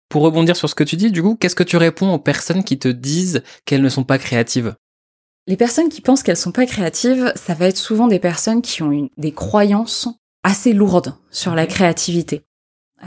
[0.10, 2.63] Pour rebondir sur ce que tu dis, du coup, qu'est-ce que tu réponds aux personnes
[2.63, 4.75] qui te disent qu'elles ne sont pas créatives?
[5.47, 8.84] Les personnes qui pensent qu'elles sont pas créatives, ça va être souvent des personnes qui
[8.84, 10.08] ont des croyances
[10.43, 12.43] assez lourde sur la créativité.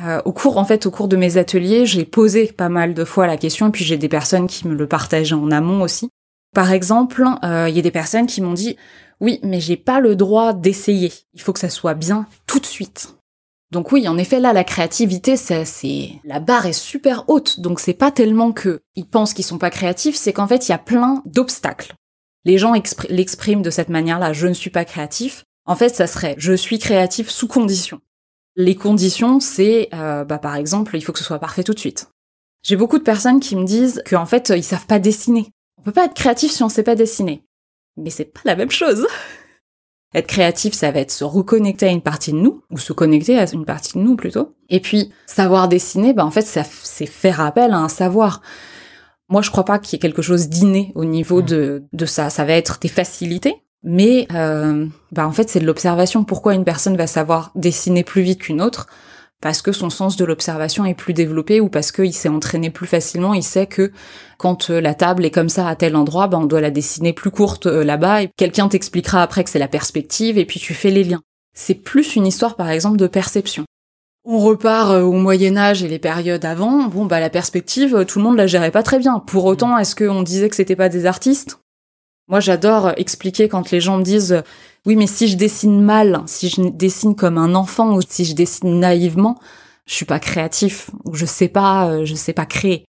[0.03, 3.05] Euh, au cours, en fait, au cours de mes ateliers, j'ai posé pas mal de
[3.05, 6.09] fois la question, et puis j'ai des personnes qui me le partageaient en amont aussi.
[6.55, 8.77] Par exemple, euh, il y a des personnes qui m'ont dit
[9.21, 11.13] oui, mais j'ai pas le droit d'essayer.
[11.33, 13.15] Il faut que ça soit bien tout de suite.
[13.71, 17.61] Donc oui, en effet, là, la créativité, c'est la barre est super haute.
[17.61, 20.73] Donc c'est pas tellement que ils pensent qu'ils sont pas créatifs, c'est qu'en fait, il
[20.73, 21.95] y a plein d'obstacles.
[22.45, 22.73] Les gens
[23.09, 24.33] l'expriment de cette manière-là.
[24.33, 25.45] Je ne suis pas créatif.
[25.65, 28.01] En fait, ça serait je suis créatif sous condition.
[28.57, 31.79] Les conditions, c'est euh, bah, par exemple, il faut que ce soit parfait tout de
[31.79, 32.09] suite.
[32.63, 35.47] J'ai beaucoup de personnes qui me disent qu'en fait, ils savent pas dessiner.
[35.79, 37.43] On peut pas être créatif si on sait pas dessiner.
[37.97, 39.07] Mais c'est pas la même chose.
[40.15, 43.39] Être créatif, ça va être se reconnecter à une partie de nous, ou se connecter
[43.39, 44.55] à une partie de nous plutôt.
[44.69, 48.43] Et puis, savoir dessiner, bah en fait, c'est faire appel à un savoir.
[49.33, 51.47] Moi, je crois pas qu'il y ait quelque chose d'inné au niveau mmh.
[51.47, 52.29] de, de ça.
[52.29, 56.23] Ça va être des facilités, mais euh, bah en fait, c'est de l'observation.
[56.23, 58.89] Pourquoi une personne va savoir dessiner plus vite qu'une autre?
[59.41, 62.87] Parce que son sens de l'observation est plus développé ou parce qu'il s'est entraîné plus
[62.87, 63.33] facilement.
[63.33, 63.91] Il sait que
[64.37, 67.15] quand euh, la table est comme ça à tel endroit, bah on doit la dessiner
[67.15, 68.25] plus courte euh, là-bas.
[68.25, 71.23] Et quelqu'un t'expliquera après que c'est la perspective et puis tu fais les liens.
[71.55, 73.65] C'est plus une histoire, par exemple, de perception.
[74.25, 76.85] On repart au Moyen Âge et les périodes avant.
[76.85, 79.19] Bon, bah la perspective, tout le monde la gérait pas très bien.
[79.19, 81.59] Pour autant, est-ce qu'on disait que c'était pas des artistes?
[82.29, 84.43] Moi, j'adore expliquer quand les gens me disent
[84.87, 88.35] oui, mais si je dessine mal, si je dessine comme un enfant ou si je
[88.35, 89.39] dessine naïvement,
[89.87, 92.85] je suis pas créatif ou je sais pas, euh, je sais pas créer.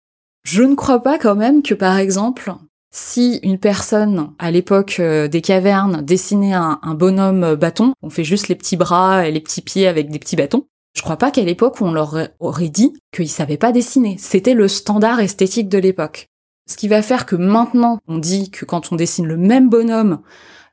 [0.44, 2.52] Je ne crois pas quand même que par exemple,
[2.92, 8.48] si une personne à l'époque euh, des cavernes dessinait un, bonhomme bâton, on fait juste
[8.48, 11.42] les petits bras et les petits pieds avec des petits bâtons, Je crois pas qu'à
[11.42, 14.16] l'époque on leur aurait dit qu'ils savaient pas dessiner.
[14.18, 16.26] C'était le standard esthétique de l'époque.
[16.68, 20.20] Ce qui va faire que maintenant on dit que quand on dessine le même bonhomme,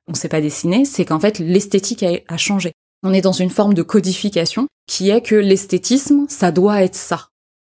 [0.07, 2.71] on sait pas dessiner, c'est qu'en fait l'esthétique a, changé.
[3.03, 7.27] On est dans une forme de codification qui est que l'esthétisme, ça doit être ça.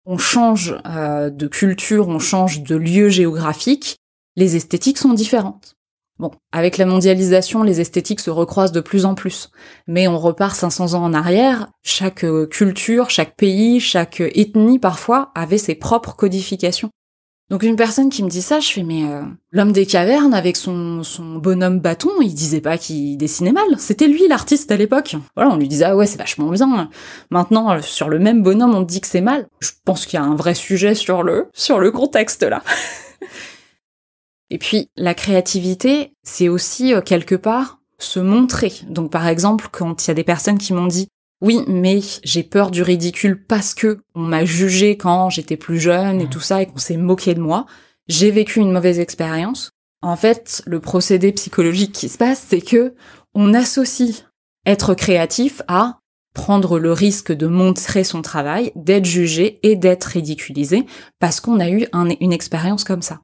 [0.07, 3.97] On change euh, de culture, on change de lieu géographique,
[4.37, 5.75] les esthétiques sont différentes.
[6.21, 9.49] Bon, avec la mondialisation, les esthétiques se recroisent de plus en plus.
[9.87, 15.31] Mais on repart 500 ans en arrière, chaque euh, culture, chaque pays, chaque ethnie parfois
[15.35, 16.91] avait ses propres codifications.
[17.49, 20.59] Donc une personne qui me dit ça, je fais mais euh, l'homme des cavernes avec
[20.59, 25.17] son, son bonhomme bâton, il disait pas qu'il dessinait mal, c'était lui l'artiste à l'époque.
[25.37, 26.91] Voilà, on lui disait ah ouais c'est vachement bien.
[27.31, 29.47] Maintenant euh, sur le même bonhomme on dit que c'est mal.
[29.61, 32.63] Je pense qu'il y a un vrai sujet sur le sur le contexte là.
[34.51, 38.73] Et puis, la créativité, c'est aussi euh, quelque part se montrer.
[38.89, 41.09] Donc, par exemple, quand il y a des personnes qui m'ont dit
[41.41, 46.21] oui, mais j'ai peur du ridicule parce que on m'a jugé quand j'étais plus jeune
[46.21, 46.31] et mmh.
[46.31, 47.65] tout ça et qu'on s'est moqué de moi.
[48.09, 49.71] J'ai vécu une mauvaise expérience.
[50.03, 52.95] En fait, le procédé psychologique qui se passe, c'est que
[53.35, 54.25] on associe
[54.67, 55.99] être créatif à
[56.35, 60.87] prendre le risque de montrer son travail, d'être jugé et d'être ridiculisé
[61.19, 63.21] parce qu'on a eu une expérience comme ça.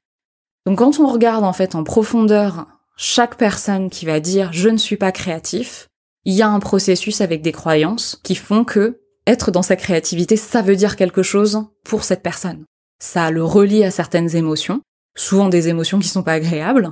[0.67, 4.75] Donc quand on regarde en fait en profondeur chaque personne qui va dire je ne
[4.75, 5.87] suis pas créatif,
[6.25, 10.35] il y a un processus avec des croyances qui font que être dans sa créativité,
[10.35, 12.65] ça veut dire quelque chose pour cette personne.
[12.99, 14.81] Ça le relie à certaines émotions,
[15.15, 16.91] souvent des émotions qui sont pas agréables.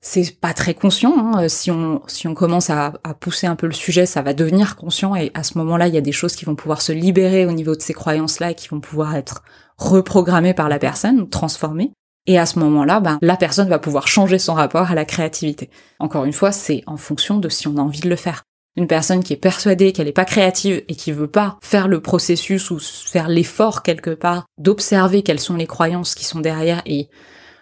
[0.00, 1.14] C'est pas très conscient.
[1.16, 1.48] Hein.
[1.48, 5.14] Si on si on commence à, pousser un peu le sujet, ça va devenir conscient
[5.14, 7.52] et à ce moment-là, il y a des choses qui vont pouvoir se libérer au
[7.52, 9.44] niveau de ces croyances-là et qui vont pouvoir être
[9.78, 11.92] reprogrammées par la personne, transformées.
[12.26, 15.70] Et à ce moment-là, ben, la personne va pouvoir changer son rapport à la créativité.
[15.98, 18.44] Encore une fois, c'est en fonction de si on a envie de le faire.
[18.76, 22.00] Une personne qui est persuadée qu'elle n'est pas créative et qui veut pas faire le
[22.00, 27.08] processus ou faire l'effort quelque part d'observer quelles sont les croyances qui sont derrière et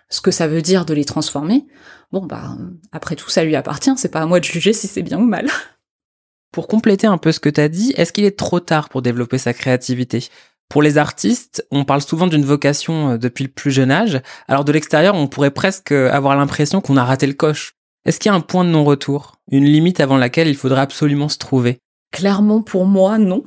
[0.09, 1.67] ce que ça veut dire de les transformer,
[2.13, 2.57] bon bah
[2.93, 5.27] après tout ça lui appartient, c'est pas à moi de juger si c'est bien ou
[5.27, 5.49] mal.
[6.53, 9.01] Pour compléter un peu ce que tu as dit, est-ce qu'il est trop tard pour
[9.01, 10.29] développer sa créativité?
[10.73, 14.65] Pour les artistes, on parle souvent d'une vocation euh, depuis le plus jeune âge, alors
[14.65, 17.75] de l'extérieur, on pourrait presque avoir l'impression qu'on a raté le coche.
[18.07, 21.29] Est-ce qu'il y a un point de non-retour, une limite avant laquelle il faudrait absolument
[21.29, 21.81] se trouver?
[22.11, 23.45] Clairement pour moi, non.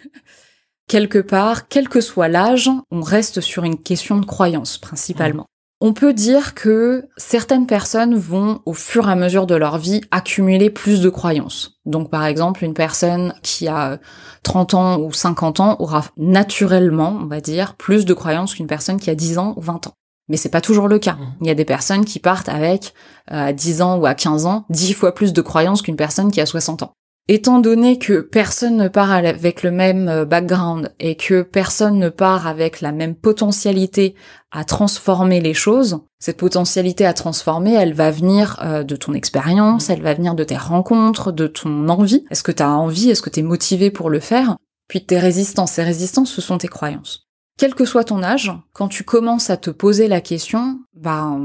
[0.88, 5.48] Quelque part, quel que soit l'âge, on reste sur une question de croyance principalement.
[5.80, 10.00] On peut dire que certaines personnes vont, au fur et à mesure de leur vie,
[10.10, 11.78] accumuler plus de croyances.
[11.86, 13.98] Donc, par exemple, une personne qui a
[14.42, 18.98] 30 ans ou 50 ans aura naturellement, on va dire, plus de croyances qu'une personne
[18.98, 19.94] qui a 10 ans ou 20 ans.
[20.28, 21.12] Mais c'est pas toujours le cas.
[21.12, 21.34] Mmh.
[21.42, 22.92] Il y a des personnes qui partent avec,
[23.30, 26.32] euh, à 10 ans ou à 15 ans, 10 fois plus de croyances qu'une personne
[26.32, 26.92] qui a 60 ans.
[27.30, 32.08] Étant donné que personne ne part avec le même euh, background et que personne ne
[32.08, 34.14] part avec la même potentialité
[34.50, 39.90] à transformer les choses, cette potentialité à transformer, elle va venir euh, de ton expérience,
[39.90, 42.24] elle va venir de tes rencontres, de ton envie.
[42.30, 44.56] Est-ce que tu as envie, est-ce que tu es motivé pour le faire?
[44.88, 45.72] Puis tes résistances.
[45.72, 47.26] Ces résistances, ce sont tes croyances.
[47.58, 51.36] Quel que soit ton âge, quand tu commences à te poser la question, bah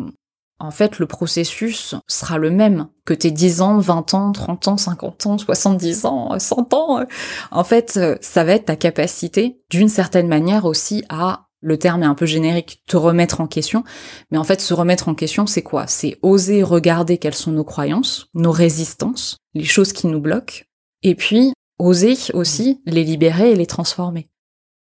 [0.63, 4.77] en fait, le processus sera le même que tes 10 ans, 20 ans, 30 ans,
[4.77, 7.05] 50 ans, 70 ans, 100 ans.
[7.51, 12.05] En fait, ça va être ta capacité, d'une certaine manière aussi, à, le terme est
[12.05, 13.83] un peu générique, te remettre en question.
[14.31, 15.85] Mais en fait, se remettre en question, c'est quoi?
[15.87, 20.63] C'est oser regarder quelles sont nos croyances, nos résistances, les choses qui nous bloquent,
[21.01, 24.29] et puis oser aussi les libérer et les transformer.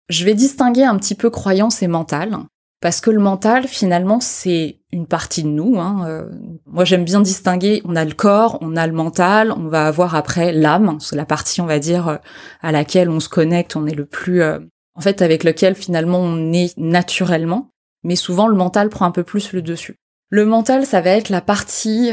[0.10, 2.38] Je vais distinguer un petit peu croyance et mental.
[2.82, 5.80] Parce que le mental, finalement, c'est une partie de nous.
[5.80, 6.06] Hein.
[6.08, 6.30] Euh,
[6.66, 10.16] moi, j'aime bien distinguer, on a le corps, on a le mental, on va avoir
[10.16, 12.16] après l'âme, c'est la partie, on va dire, euh,
[12.62, 14.42] à laquelle on se connecte, on est le plus...
[14.42, 14.60] Euh,
[14.96, 17.72] en fait, avec lequel, finalement, on est naturellement.
[18.04, 19.96] Mais souvent, le mental prend un peu plus le dessus.
[20.30, 22.12] Le mental, ça va être la partie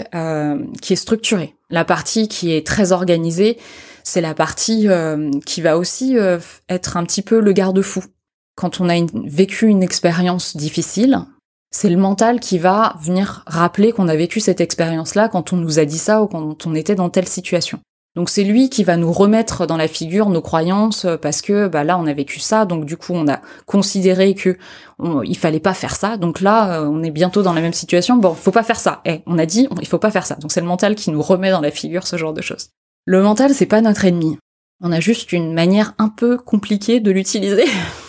[0.81, 3.59] qui est structurée, la partie qui est très organisée.
[4.05, 4.89] C'est la partie
[5.45, 6.17] qui va aussi
[6.69, 8.05] être un petit peu le garde-fou
[8.57, 11.21] quand on a vécu une expérience difficile,
[11.71, 15.79] c'est le mental qui va venir rappeler qu'on a vécu cette expérience-là quand on nous
[15.79, 17.81] a dit ça ou quand on était dans telle situation.
[18.17, 21.69] Donc c'est lui qui va nous remettre dans la figure nos croyances euh, parce que
[21.69, 24.57] bah là on a vécu ça donc du coup on a considéré que
[25.25, 28.17] il fallait pas faire ça donc là euh, on est bientôt dans la même situation
[28.17, 30.51] bon faut pas faire ça eh on a dit il faut pas faire ça donc
[30.51, 32.71] c'est le mental qui nous remet dans la figure ce genre de choses.
[33.05, 34.39] Le mental c'est pas notre ennemi
[34.83, 37.67] on a juste une manière un peu compliquée de l'utiliser.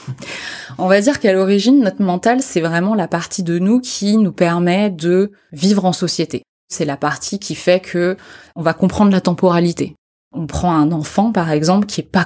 [0.78, 4.32] on va dire qu'à l'origine, notre mental, c'est vraiment la partie de nous qui nous
[4.32, 6.44] permet de vivre en société.
[6.70, 8.18] C'est la partie qui fait que
[8.56, 9.96] on va comprendre la temporalité.
[10.34, 12.26] On prend un enfant, par exemple, qui est pas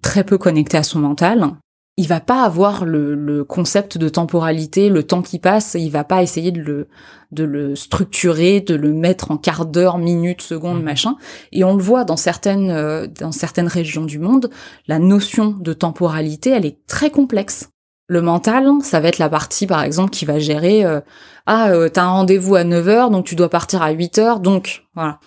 [0.00, 1.50] très peu connecté à son mental.
[1.98, 5.76] Il va pas avoir le, le, concept de temporalité, le temps qui passe.
[5.78, 6.88] Il va pas essayer de le,
[7.32, 10.84] de le structurer, de le mettre en quart d'heure, minute, seconde, mmh.
[10.84, 11.16] machin.
[11.52, 14.50] Et on le voit dans certaines, euh, dans certaines régions du monde,
[14.86, 17.68] la notion de temporalité, elle est très complexe.
[18.08, 21.00] Le mental, ça va être la partie, par exemple, qui va gérer, euh,
[21.46, 25.18] ah, euh, t'as un rendez-vous à 9h, donc tu dois partir à 8h, donc, voilà.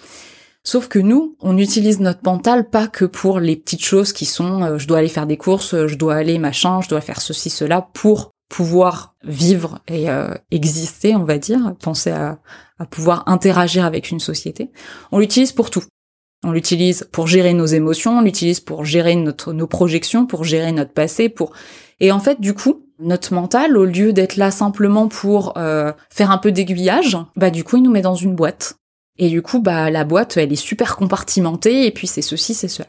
[0.65, 4.63] Sauf que nous, on utilise notre mental pas que pour les petites choses qui sont,
[4.63, 7.49] euh, je dois aller faire des courses, je dois aller machin, je dois faire ceci,
[7.49, 10.06] cela, pour pouvoir vivre et
[10.51, 12.38] exister, on va dire, penser à,
[12.91, 14.69] pouvoir interagir avec une société.
[15.12, 15.84] On l'utilise pour tout.
[16.43, 20.71] On l'utilise pour gérer nos émotions, on l'utilise pour gérer notre, nos projections, pour gérer
[20.73, 21.54] notre passé, pour
[21.99, 26.32] et en fait, du coup, notre mental, au lieu d'être là simplement pour euh, faire
[26.32, 28.75] un peu d'aiguillage, bah du coup, il nous met dans une boîte.
[29.17, 32.67] Et du coup, bah la boîte, elle est super compartimentée, et puis c'est ceci, c'est
[32.67, 32.88] cela.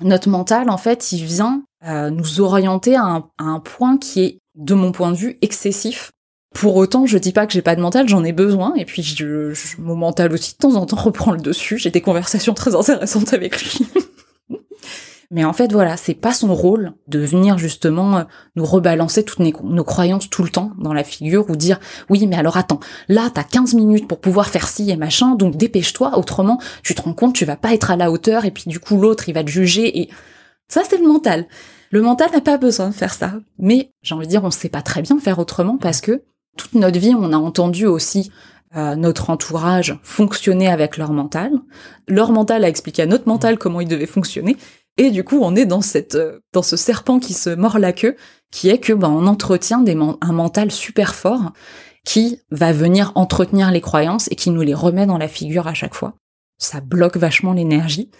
[0.00, 4.22] Notre mental, en fait, il vient euh, nous orienter à un, à un point qui
[4.22, 6.10] est, de mon point de vue, excessif.
[6.54, 9.02] Pour autant, je dis pas que j'ai pas de mental, j'en ai besoin, et puis
[9.02, 11.78] je, mon mental aussi de temps en temps reprend le dessus.
[11.78, 13.86] J'ai des conversations très intéressantes avec lui.
[15.34, 18.22] Mais en fait, voilà, c'est pas son rôle de venir justement euh,
[18.54, 22.36] nous rebalancer toutes nos, croyances tout le temps dans la figure ou dire oui, mais
[22.36, 26.60] alors attends, là t'as 15 minutes pour pouvoir faire ci et machin, donc dépêche-toi, autrement
[26.82, 29.00] tu te rends compte tu vas pas être à la hauteur et puis du coup
[29.00, 30.10] l'autre il va te juger et
[30.68, 31.46] ça c'est le mental.
[31.90, 34.68] Le mental n'a pas besoin de faire ça, mais j'ai envie de dire on sait
[34.68, 36.22] pas très bien faire autrement parce que
[36.58, 38.30] toute notre vie on a entendu aussi
[38.76, 41.52] euh, notre entourage fonctionner avec leur mental.
[42.06, 44.56] Leur mental a expliqué à notre mental comment il devait fonctionner.
[44.98, 47.92] Et du coup, on est dans cette, euh, dans ce serpent qui se mord la
[47.92, 48.16] queue,
[48.50, 51.52] qui est que, ben, on entretient des un mental super fort
[52.04, 55.74] qui va venir entretenir les croyances et qui nous les remet dans la figure à
[55.74, 56.14] chaque fois.
[56.58, 58.10] Ça bloque vachement l'énergie.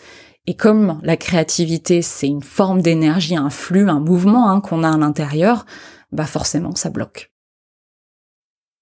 [0.46, 4.92] Et comme la créativité, c'est une forme d'énergie, un flux, un mouvement hein, qu'on a
[4.92, 5.66] à l'intérieur,
[6.10, 7.32] bah forcément, ça bloque.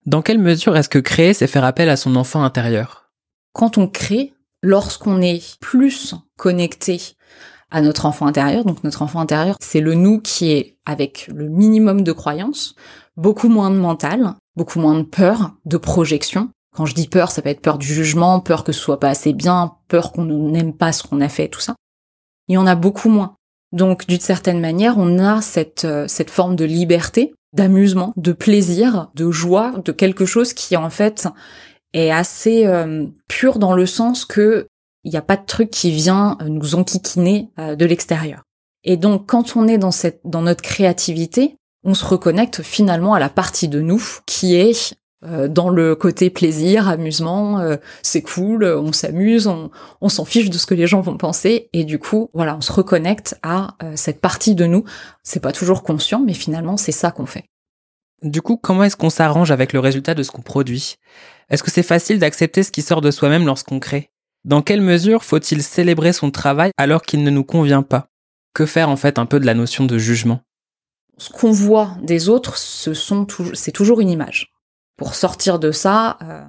[0.07, 3.11] Dans quelle mesure est-ce que créer, c'est faire appel à son enfant intérieur?
[3.53, 7.01] Quand on crée, lorsqu'on est plus connecté
[7.71, 8.65] à notre enfant intérieur.
[8.65, 12.75] Donc notre enfant intérieur, c'est le nous qui est avec le minimum de croyances,
[13.17, 16.51] beaucoup moins de mental, beaucoup moins de peur, de projection.
[16.75, 19.09] Quand je dis peur, ça peut être peur du jugement, peur que ce soit pas
[19.09, 21.75] assez bien, peur qu'on n'aime pas ce qu'on a fait, tout ça.
[22.49, 23.35] Il y en a beaucoup moins.
[23.73, 29.09] Donc d'une certaine manière, on a cette, euh, cette forme de liberté, d'amusement, de plaisir,
[29.15, 31.29] de joie, de quelque chose qui en fait
[31.93, 34.67] est assez euh, pur dans le sens que
[35.05, 38.43] il n'y a pas de truc qui vient euh, nous enquiquiner euh, de l'extérieur.
[38.85, 43.21] Et donc, quand on est dans cette, dans notre créativité, on se reconnecte finalement à
[43.21, 47.63] la partie de nous qui est euh, dans le côté plaisir, amusement,
[48.03, 51.69] c'est cool, on s'amuse, on, on s'en fiche de ce que les gens vont penser,
[51.75, 54.85] et du coup, voilà, on se reconnecte à cette partie de nous.
[55.23, 57.45] C'est pas toujours conscient, mais finalement, c'est ça qu'on fait.
[58.23, 60.97] Du coup, comment est-ce qu'on s'arrange avec le résultat de ce qu'on produit?
[61.49, 64.11] Est-ce que c'est facile d'accepter ce qui sort de soi-même lorsqu'on crée?
[64.45, 68.09] Dans quelle mesure faut-il célébrer son travail alors qu'il ne nous convient pas?
[68.55, 70.41] Que faire en fait un peu de la notion de jugement?
[71.19, 74.53] Ce qu'on voit des autres, c'est toujours une image.
[74.97, 76.43] Pour sortir de ça, euh,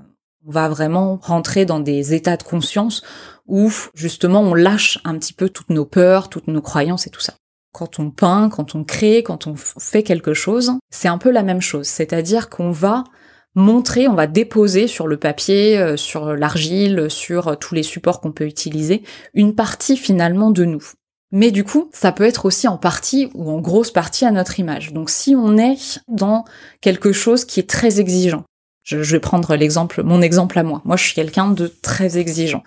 [0.48, 3.04] on va vraiment rentrer dans des états de conscience
[3.48, 7.20] où justement on lâche un petit peu toutes nos peurs, toutes nos croyances et tout
[7.20, 7.34] ça.
[7.74, 11.44] Quand on peint, quand on crée, quand on fait quelque chose, c'est un peu la
[11.44, 11.88] même chose.
[11.88, 13.04] C'est-à-dire qu'on va
[13.56, 18.22] montrer, on va déposer sur le papier, euh, sur l'argile, sur euh, tous les supports
[18.22, 20.84] qu'on peut utiliser, une partie finalement de nous.
[21.32, 24.60] Mais du coup, ça peut être aussi en partie ou en grosse partie à notre
[24.60, 24.92] image.
[24.92, 26.44] Donc si on est dans
[26.82, 28.44] quelque chose qui est très exigeant,
[28.84, 30.82] je, vais prendre l'exemple, mon exemple à moi.
[30.86, 32.64] Moi, je suis quelqu'un de très exigeant.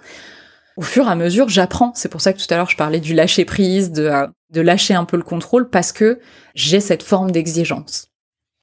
[0.77, 1.93] Au fur et à mesure, j'apprends.
[1.95, 4.61] C'est pour ça que tout à l'heure, je parlais du lâcher prise, de, euh, de
[4.61, 6.21] lâcher un peu le contrôle, parce que
[6.55, 8.09] j'ai cette forme d'exigence.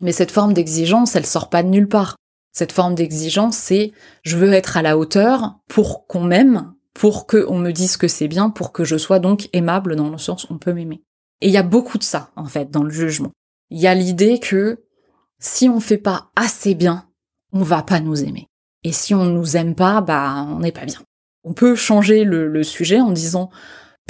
[0.01, 2.15] Mais cette forme d'exigence, elle sort pas de nulle part.
[2.51, 7.57] Cette forme d'exigence, c'est je veux être à la hauteur pour qu'on m'aime, pour qu'on
[7.57, 10.53] me dise que c'est bien, pour que je sois donc aimable dans le sens où
[10.53, 11.01] on peut m'aimer.
[11.39, 13.31] Et il y a beaucoup de ça, en fait, dans le jugement.
[13.69, 14.83] Il y a l'idée que
[15.39, 17.07] si on fait pas assez bien,
[17.53, 18.47] on va pas nous aimer.
[18.83, 20.99] Et si on nous aime pas, bah, on n'est pas bien.
[21.43, 23.49] On peut changer le, le sujet en disant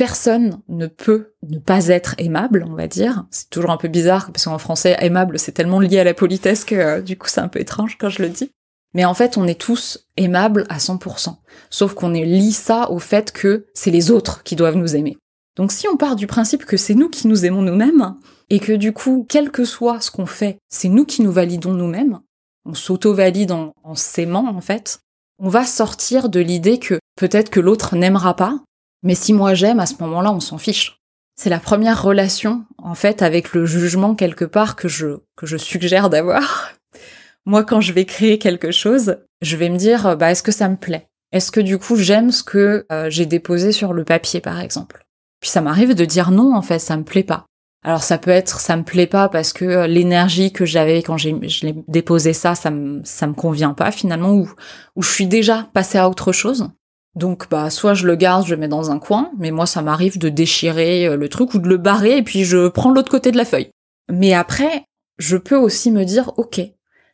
[0.01, 3.25] personne ne peut ne pas être aimable, on va dire.
[3.29, 6.65] C'est toujours un peu bizarre parce qu'en français, aimable, c'est tellement lié à la politesse
[6.65, 8.49] que euh, du coup, c'est un peu étrange quand je le dis.
[8.95, 11.35] Mais en fait, on est tous aimables à 100%.
[11.69, 15.19] Sauf qu'on lit ça au fait que c'est les autres qui doivent nous aimer.
[15.55, 18.15] Donc si on part du principe que c'est nous qui nous aimons nous-mêmes,
[18.49, 21.73] et que du coup, quel que soit ce qu'on fait, c'est nous qui nous validons
[21.73, 22.21] nous-mêmes,
[22.65, 25.01] on s'auto-valide en s'aimant en fait,
[25.37, 28.61] on va sortir de l'idée que peut-être que l'autre n'aimera pas,
[29.03, 31.01] Mais si moi j'aime, à ce moment-là, on s'en fiche.
[31.35, 35.57] C'est la première relation, en fait, avec le jugement quelque part que je, que je
[35.57, 36.71] suggère d'avoir.
[37.45, 40.69] Moi, quand je vais créer quelque chose, je vais me dire, bah, est-ce que ça
[40.69, 41.07] me plaît?
[41.31, 45.05] Est-ce que du coup, j'aime ce que euh, j'ai déposé sur le papier, par exemple?
[45.39, 47.45] Puis ça m'arrive de dire non, en fait, ça me plaît pas.
[47.83, 51.17] Alors ça peut être, ça me plaît pas parce que euh, l'énergie que j'avais quand
[51.17, 54.51] j'ai, je l'ai déposé ça, ça me, ça me convient pas finalement, ou,
[54.95, 56.69] ou je suis déjà passée à autre chose.
[57.15, 59.81] Donc bah soit je le garde, je le mets dans un coin, mais moi ça
[59.81, 63.11] m'arrive de déchirer euh, le truc ou de le barrer et puis je prends l'autre
[63.11, 63.69] côté de la feuille.
[64.09, 64.85] Mais après,
[65.17, 66.61] je peux aussi me dire ok,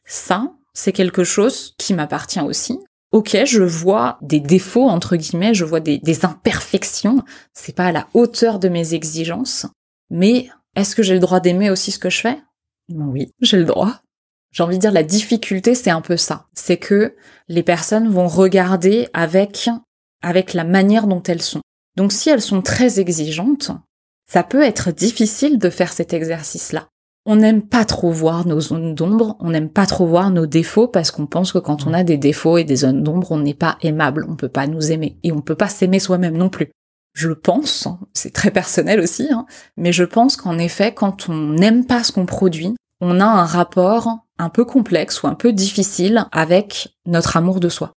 [0.05, 2.79] ça c'est quelque chose qui m'appartient aussi.
[3.11, 7.23] Ok, je vois des défauts entre guillemets, je vois des, imperfections.
[7.53, 9.65] C'est pas à la hauteur de mes exigences,
[10.11, 12.37] mais est-ce que j'ai le droit d'aimer aussi ce que je fais?
[12.93, 14.01] Oui, j'ai le droit.
[14.51, 16.45] J'ai envie de dire la difficulté, c'est un peu ça.
[16.53, 17.15] C'est que
[17.47, 19.69] les personnes vont regarder avec
[20.21, 21.61] avec la manière dont elles sont.
[21.95, 23.71] Donc si elles sont très exigeantes,
[24.29, 26.87] ça peut être difficile de faire cet exercice-là.
[27.25, 30.87] On n'aime pas trop voir nos zones d'ombre, on n'aime pas trop voir nos défauts
[30.87, 33.53] parce qu'on pense que quand on a des défauts et des zones d'ombre, on n'est
[33.53, 36.71] pas aimable, on peut pas nous aimer et on peut pas s'aimer soi-même non plus.
[37.13, 39.45] Je pense, c'est très personnel aussi, hein,
[39.75, 43.45] mais je pense qu'en effet, quand on n'aime pas ce qu'on produit, on a un
[43.45, 47.91] rapport un peu complexe ou un peu difficile avec notre amour de soi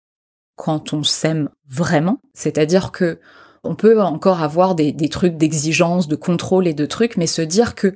[0.59, 3.19] quand on s'aime vraiment, c'est-à-dire que
[3.63, 7.75] on peut encore avoir des, trucs d'exigence, de contrôle et de trucs, mais se dire
[7.75, 7.95] que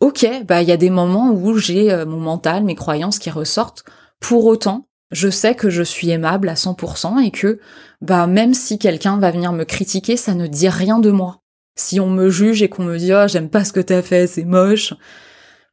[0.00, 3.28] ok, bah il y a des moments où j'ai euh, mon mental, mes croyances qui
[3.28, 3.84] ressortent.
[4.20, 7.60] Pour autant, je sais que je suis aimable à 100% et que
[8.00, 11.42] bah même si quelqu'un va venir me critiquer, ça ne dit rien de moi.
[11.76, 14.26] Si on me juge et qu'on me dit oh j'aime pas ce que t'as fait,
[14.26, 14.94] c'est moche.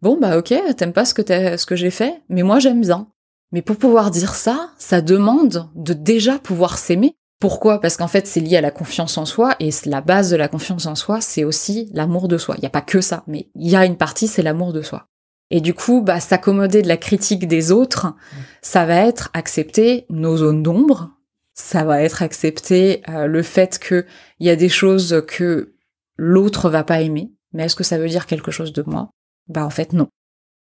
[0.02, 3.08] Bon bah ok, t'aimes pas ce que ce que j'ai fait, mais moi j'aime bien.
[3.52, 7.16] Mais pour pouvoir dire ça, ça demande de déjà pouvoir s'aimer.
[7.40, 7.80] Pourquoi?
[7.80, 10.50] Parce qu'en fait, c'est lié à la confiance en soi, et la base de la
[10.50, 12.56] confiance en soi, c'est aussi l'amour de soi.
[12.58, 14.82] Il n'y a pas que ça, mais il y a une partie, c'est l'amour de
[14.82, 15.08] soi.
[15.50, 18.14] Et du coup, bah, s'accommoder de la critique des autres,
[18.62, 21.12] ça va être accepter nos zones d'ombre,
[21.54, 24.06] ça va être accepter euh, le fait qu'il
[24.40, 25.76] y a des choses que
[26.18, 27.32] l'autre va pas aimer.
[27.54, 29.10] Mais est-ce que ça veut dire quelque chose de moi?
[29.48, 30.08] Bah en fait non.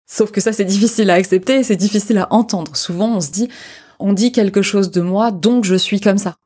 [0.05, 2.75] Sauf que ça, c'est difficile à accepter, c'est difficile à entendre.
[2.75, 3.49] Souvent, on se dit,
[3.99, 6.37] on dit quelque chose de moi, donc je suis comme ça.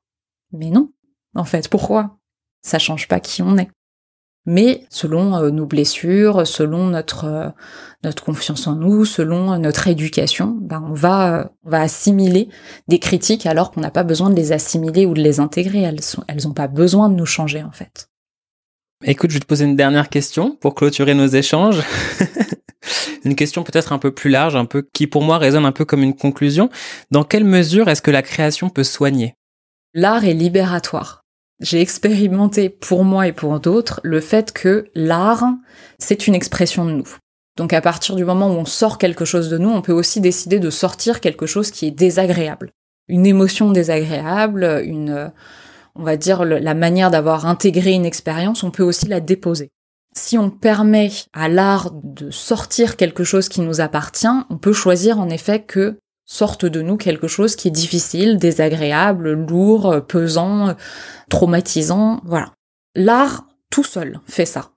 [0.51, 0.89] Mais non.
[1.35, 2.17] En fait, pourquoi?
[2.61, 3.69] Ça change pas qui on est.
[4.47, 7.49] Mais selon euh, nos blessures, selon notre euh,
[8.05, 12.47] notre confiance en nous, selon notre éducation, ben on va euh, on va assimiler
[12.87, 15.81] des critiques alors qu'on n'a pas besoin de les assimiler ou de les intégrer.
[15.81, 18.09] Elles sont elles ont pas besoin de nous changer en fait.
[19.03, 21.83] Écoute, je vais te poser une dernière question pour clôturer nos échanges.
[23.23, 25.85] une question peut-être un peu plus large, un peu qui pour moi résonne un peu
[25.85, 26.69] comme une conclusion.
[27.11, 29.35] Dans quelle mesure est-ce que la création peut soigner?
[29.93, 31.23] L'art est libératoire.
[31.59, 35.45] J'ai expérimenté pour moi et pour d'autres le fait que l'art,
[35.97, 37.17] c'est une expression de nous.
[37.57, 40.21] Donc à partir du moment où on sort quelque chose de nous, on peut aussi
[40.21, 42.71] décider de sortir quelque chose qui est désagréable.
[43.07, 45.31] Une émotion désagréable, une,
[45.95, 49.71] on va dire, la manière d'avoir intégré une expérience, on peut aussi la déposer
[50.17, 55.19] si on permet à l'art de sortir quelque chose qui nous appartient, on peut choisir
[55.19, 60.75] en effet que sorte de nous quelque chose qui est difficile, désagréable, lourd, pesant,
[61.29, 62.53] traumatisant, voilà.
[62.95, 64.71] L'art tout seul fait ça.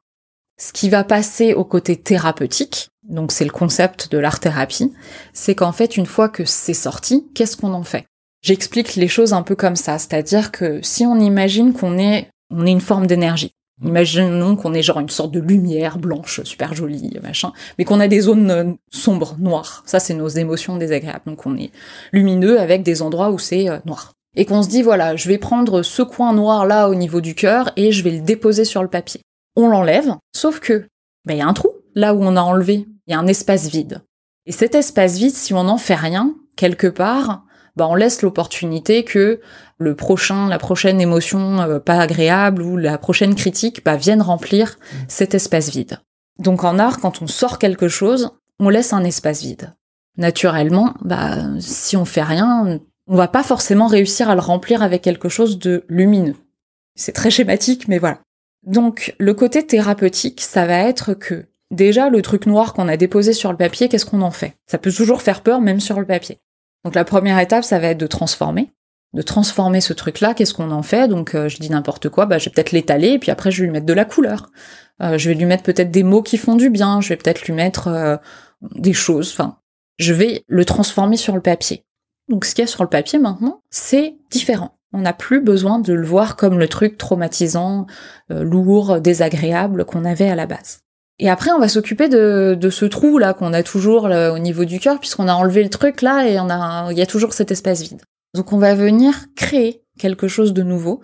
[0.59, 4.93] Ce qui va passer au côté thérapeutique, donc c'est le concept de l'art-thérapie,
[5.32, 8.05] c'est qu'en fait une fois que c'est sorti, qu'est-ce qu'on en fait?
[8.43, 12.66] J'explique les choses un peu comme ça, c'est-à-dire que si on imagine qu'on est on
[12.66, 17.18] est une forme d'énergie, Imaginons qu'on est genre une sorte de lumière blanche, super jolie,
[17.22, 19.82] machin, mais qu'on a des zones euh, sombres, noires.
[19.86, 21.22] Ça, c'est nos émotions désagréables.
[21.26, 21.70] Donc on est
[22.12, 24.12] lumineux avec des endroits où c'est euh, noir.
[24.36, 27.34] Et qu'on se dit, voilà, je vais prendre ce coin noir là au niveau du
[27.34, 29.22] cœur et je vais le déposer sur le papier.
[29.56, 30.86] On l'enlève, sauf que,
[31.24, 32.86] ben, il y a un trou là où on a enlevé.
[33.06, 34.02] Il y a un espace vide.
[34.46, 37.44] Et cet espace vide, si on n'en fait rien, quelque part,
[37.80, 39.40] bah on laisse l'opportunité que
[39.78, 44.76] le prochain, la prochaine émotion euh, pas agréable ou la prochaine critique bah, vienne remplir
[44.78, 44.96] mmh.
[45.08, 45.98] cet espace vide.
[46.38, 49.72] Donc en art, quand on sort quelque chose, on laisse un espace vide.
[50.18, 55.00] Naturellement, bah si on fait rien, on va pas forcément réussir à le remplir avec
[55.00, 56.36] quelque chose de lumineux.
[56.96, 58.18] C'est très schématique, mais voilà.
[58.66, 63.32] Donc le côté thérapeutique, ça va être que déjà le truc noir qu'on a déposé
[63.32, 64.52] sur le papier, qu'est-ce qu'on en fait?
[64.70, 66.40] Ça peut toujours faire peur même sur le papier.
[66.84, 68.70] Donc la première étape, ça va être de transformer,
[69.12, 70.34] de transformer ce truc-là.
[70.34, 71.08] Qu'est-ce qu'on en fait?
[71.08, 73.60] Donc euh, je dis n'importe quoi, bah, je vais peut-être l'étaler et puis après je
[73.60, 74.50] vais lui mettre de la couleur.
[75.02, 77.00] Euh, je vais lui mettre peut-être des mots qui font du bien.
[77.00, 78.16] Je vais peut-être lui mettre euh,
[78.76, 79.30] des choses.
[79.32, 79.58] Enfin,
[79.98, 81.84] je vais le transformer sur le papier.
[82.28, 84.78] Donc ce qu'il y a sur le papier maintenant, c'est différent.
[84.92, 87.86] On n'a plus besoin de le voir comme le truc traumatisant,
[88.28, 90.80] lourd, désagréable qu'on avait à la base.
[91.22, 94.80] Et après, on va s'occuper de, ce trou là qu'on a toujours au niveau du
[94.80, 97.50] cœur, puisqu'on a enlevé le truc là et on a, il y a toujours cet
[97.50, 98.00] espace vide.
[98.34, 101.00] Donc on va venir créer quelque chose de nouveau.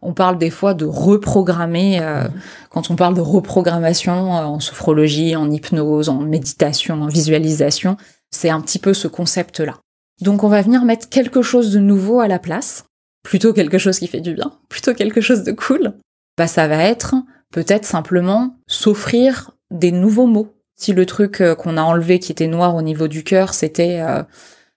[0.00, 2.32] On parle des fois de reprogrammer, euh, mmh.
[2.70, 7.96] quand on parle de reprogrammation euh, en sophrologie, en hypnose, en méditation, en visualisation,
[8.30, 9.74] c'est un petit peu ce concept-là.
[10.22, 12.84] Donc on va venir mettre quelque chose de nouveau à la place,
[13.22, 15.92] plutôt quelque chose qui fait du bien, plutôt quelque chose de cool.
[16.38, 17.16] Bah ça va être
[17.52, 20.54] peut-être simplement s'offrir des nouveaux mots.
[20.76, 24.02] Si le truc euh, qu'on a enlevé qui était noir au niveau du cœur, c'était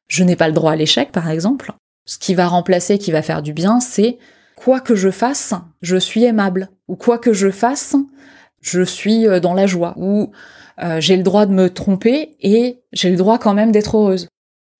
[0.08, 1.74] je n'ai pas le droit à l'échec par exemple,
[2.06, 4.18] ce qui va remplacer, qui va faire du bien, c'est
[4.56, 6.70] quoi que je fasse, je suis aimable.
[6.88, 7.96] Ou quoi que je fasse,
[8.62, 9.94] je suis euh, dans la joie.
[9.98, 10.32] Ou
[10.84, 14.28] euh, j'ai le droit de me tromper et j'ai le droit quand même d'être heureuse.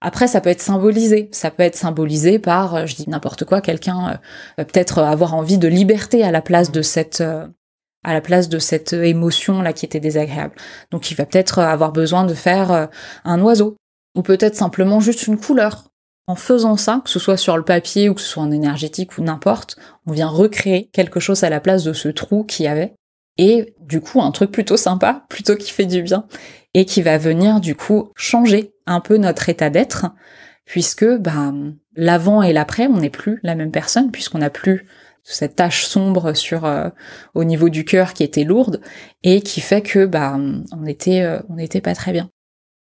[0.02, 1.30] Après, ça peut être symbolisé.
[1.32, 4.20] Ça peut être symbolisé par, euh, je dis n'importe quoi, quelqu'un
[4.58, 7.24] peut-être avoir envie de liberté à la place de cette
[8.04, 10.56] à la place de cette émotion là qui était désagréable.
[10.92, 12.90] Donc il va peut-être avoir besoin de faire
[13.24, 13.76] un oiseau
[14.16, 15.86] ou peut-être simplement juste une couleur.
[16.28, 19.18] En faisant ça, que ce soit sur le papier ou que ce soit en énergétique
[19.18, 22.68] ou n'importe, on vient recréer quelque chose à la place de ce trou qu'il y
[22.68, 22.94] avait.
[23.38, 26.28] Et du coup, un truc plutôt sympa, plutôt qui fait du bien,
[26.74, 30.08] et qui va venir du coup changer un peu notre état d'être,
[30.66, 31.54] puisque bah,
[31.96, 34.88] l'avant et l'après, on n'est plus la même personne, puisqu'on n'a plus
[35.24, 36.90] cette tache sombre sur euh,
[37.34, 38.82] au niveau du cœur qui était lourde
[39.24, 40.38] et qui fait que bah
[40.72, 42.30] on était euh, on n'était pas très bien.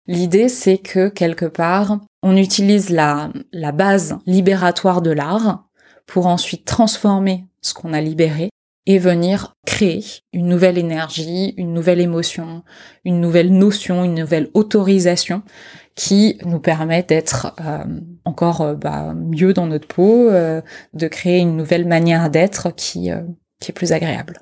[0.08, 5.66] L'idée, c'est que quelque part, on utilise la, la base libératoire de l'art
[6.06, 8.50] pour ensuite transformer ce qu'on a libéré
[8.86, 12.64] et venir créer une nouvelle énergie, une nouvelle émotion,
[13.04, 15.44] une nouvelle notion, une nouvelle autorisation
[15.98, 17.84] qui nous permet d'être euh,
[18.24, 20.62] encore euh, bah, mieux dans notre peau, euh,
[20.94, 23.10] de créer une nouvelle manière d'être qui,
[23.60, 24.40] qui est plus agréable.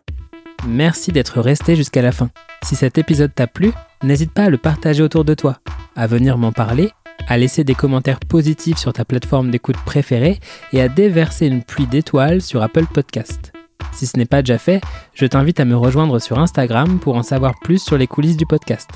[0.68, 2.30] Merci d'être resté jusqu'à la fin.
[2.64, 3.72] Si cet épisode t'a plu,
[4.03, 5.60] n'hésite pas à le partager autour de toi,
[5.95, 6.91] à venir m'en parler,
[7.28, 10.39] à laisser des commentaires positifs sur ta plateforme d'écoute préférée
[10.74, 13.53] et à déverser une pluie d'étoiles sur Apple Podcast.
[13.93, 14.82] Si ce n'est pas déjà fait,
[15.14, 18.45] je t'invite à me rejoindre sur Instagram pour en savoir plus sur les coulisses du
[18.45, 18.89] podcast.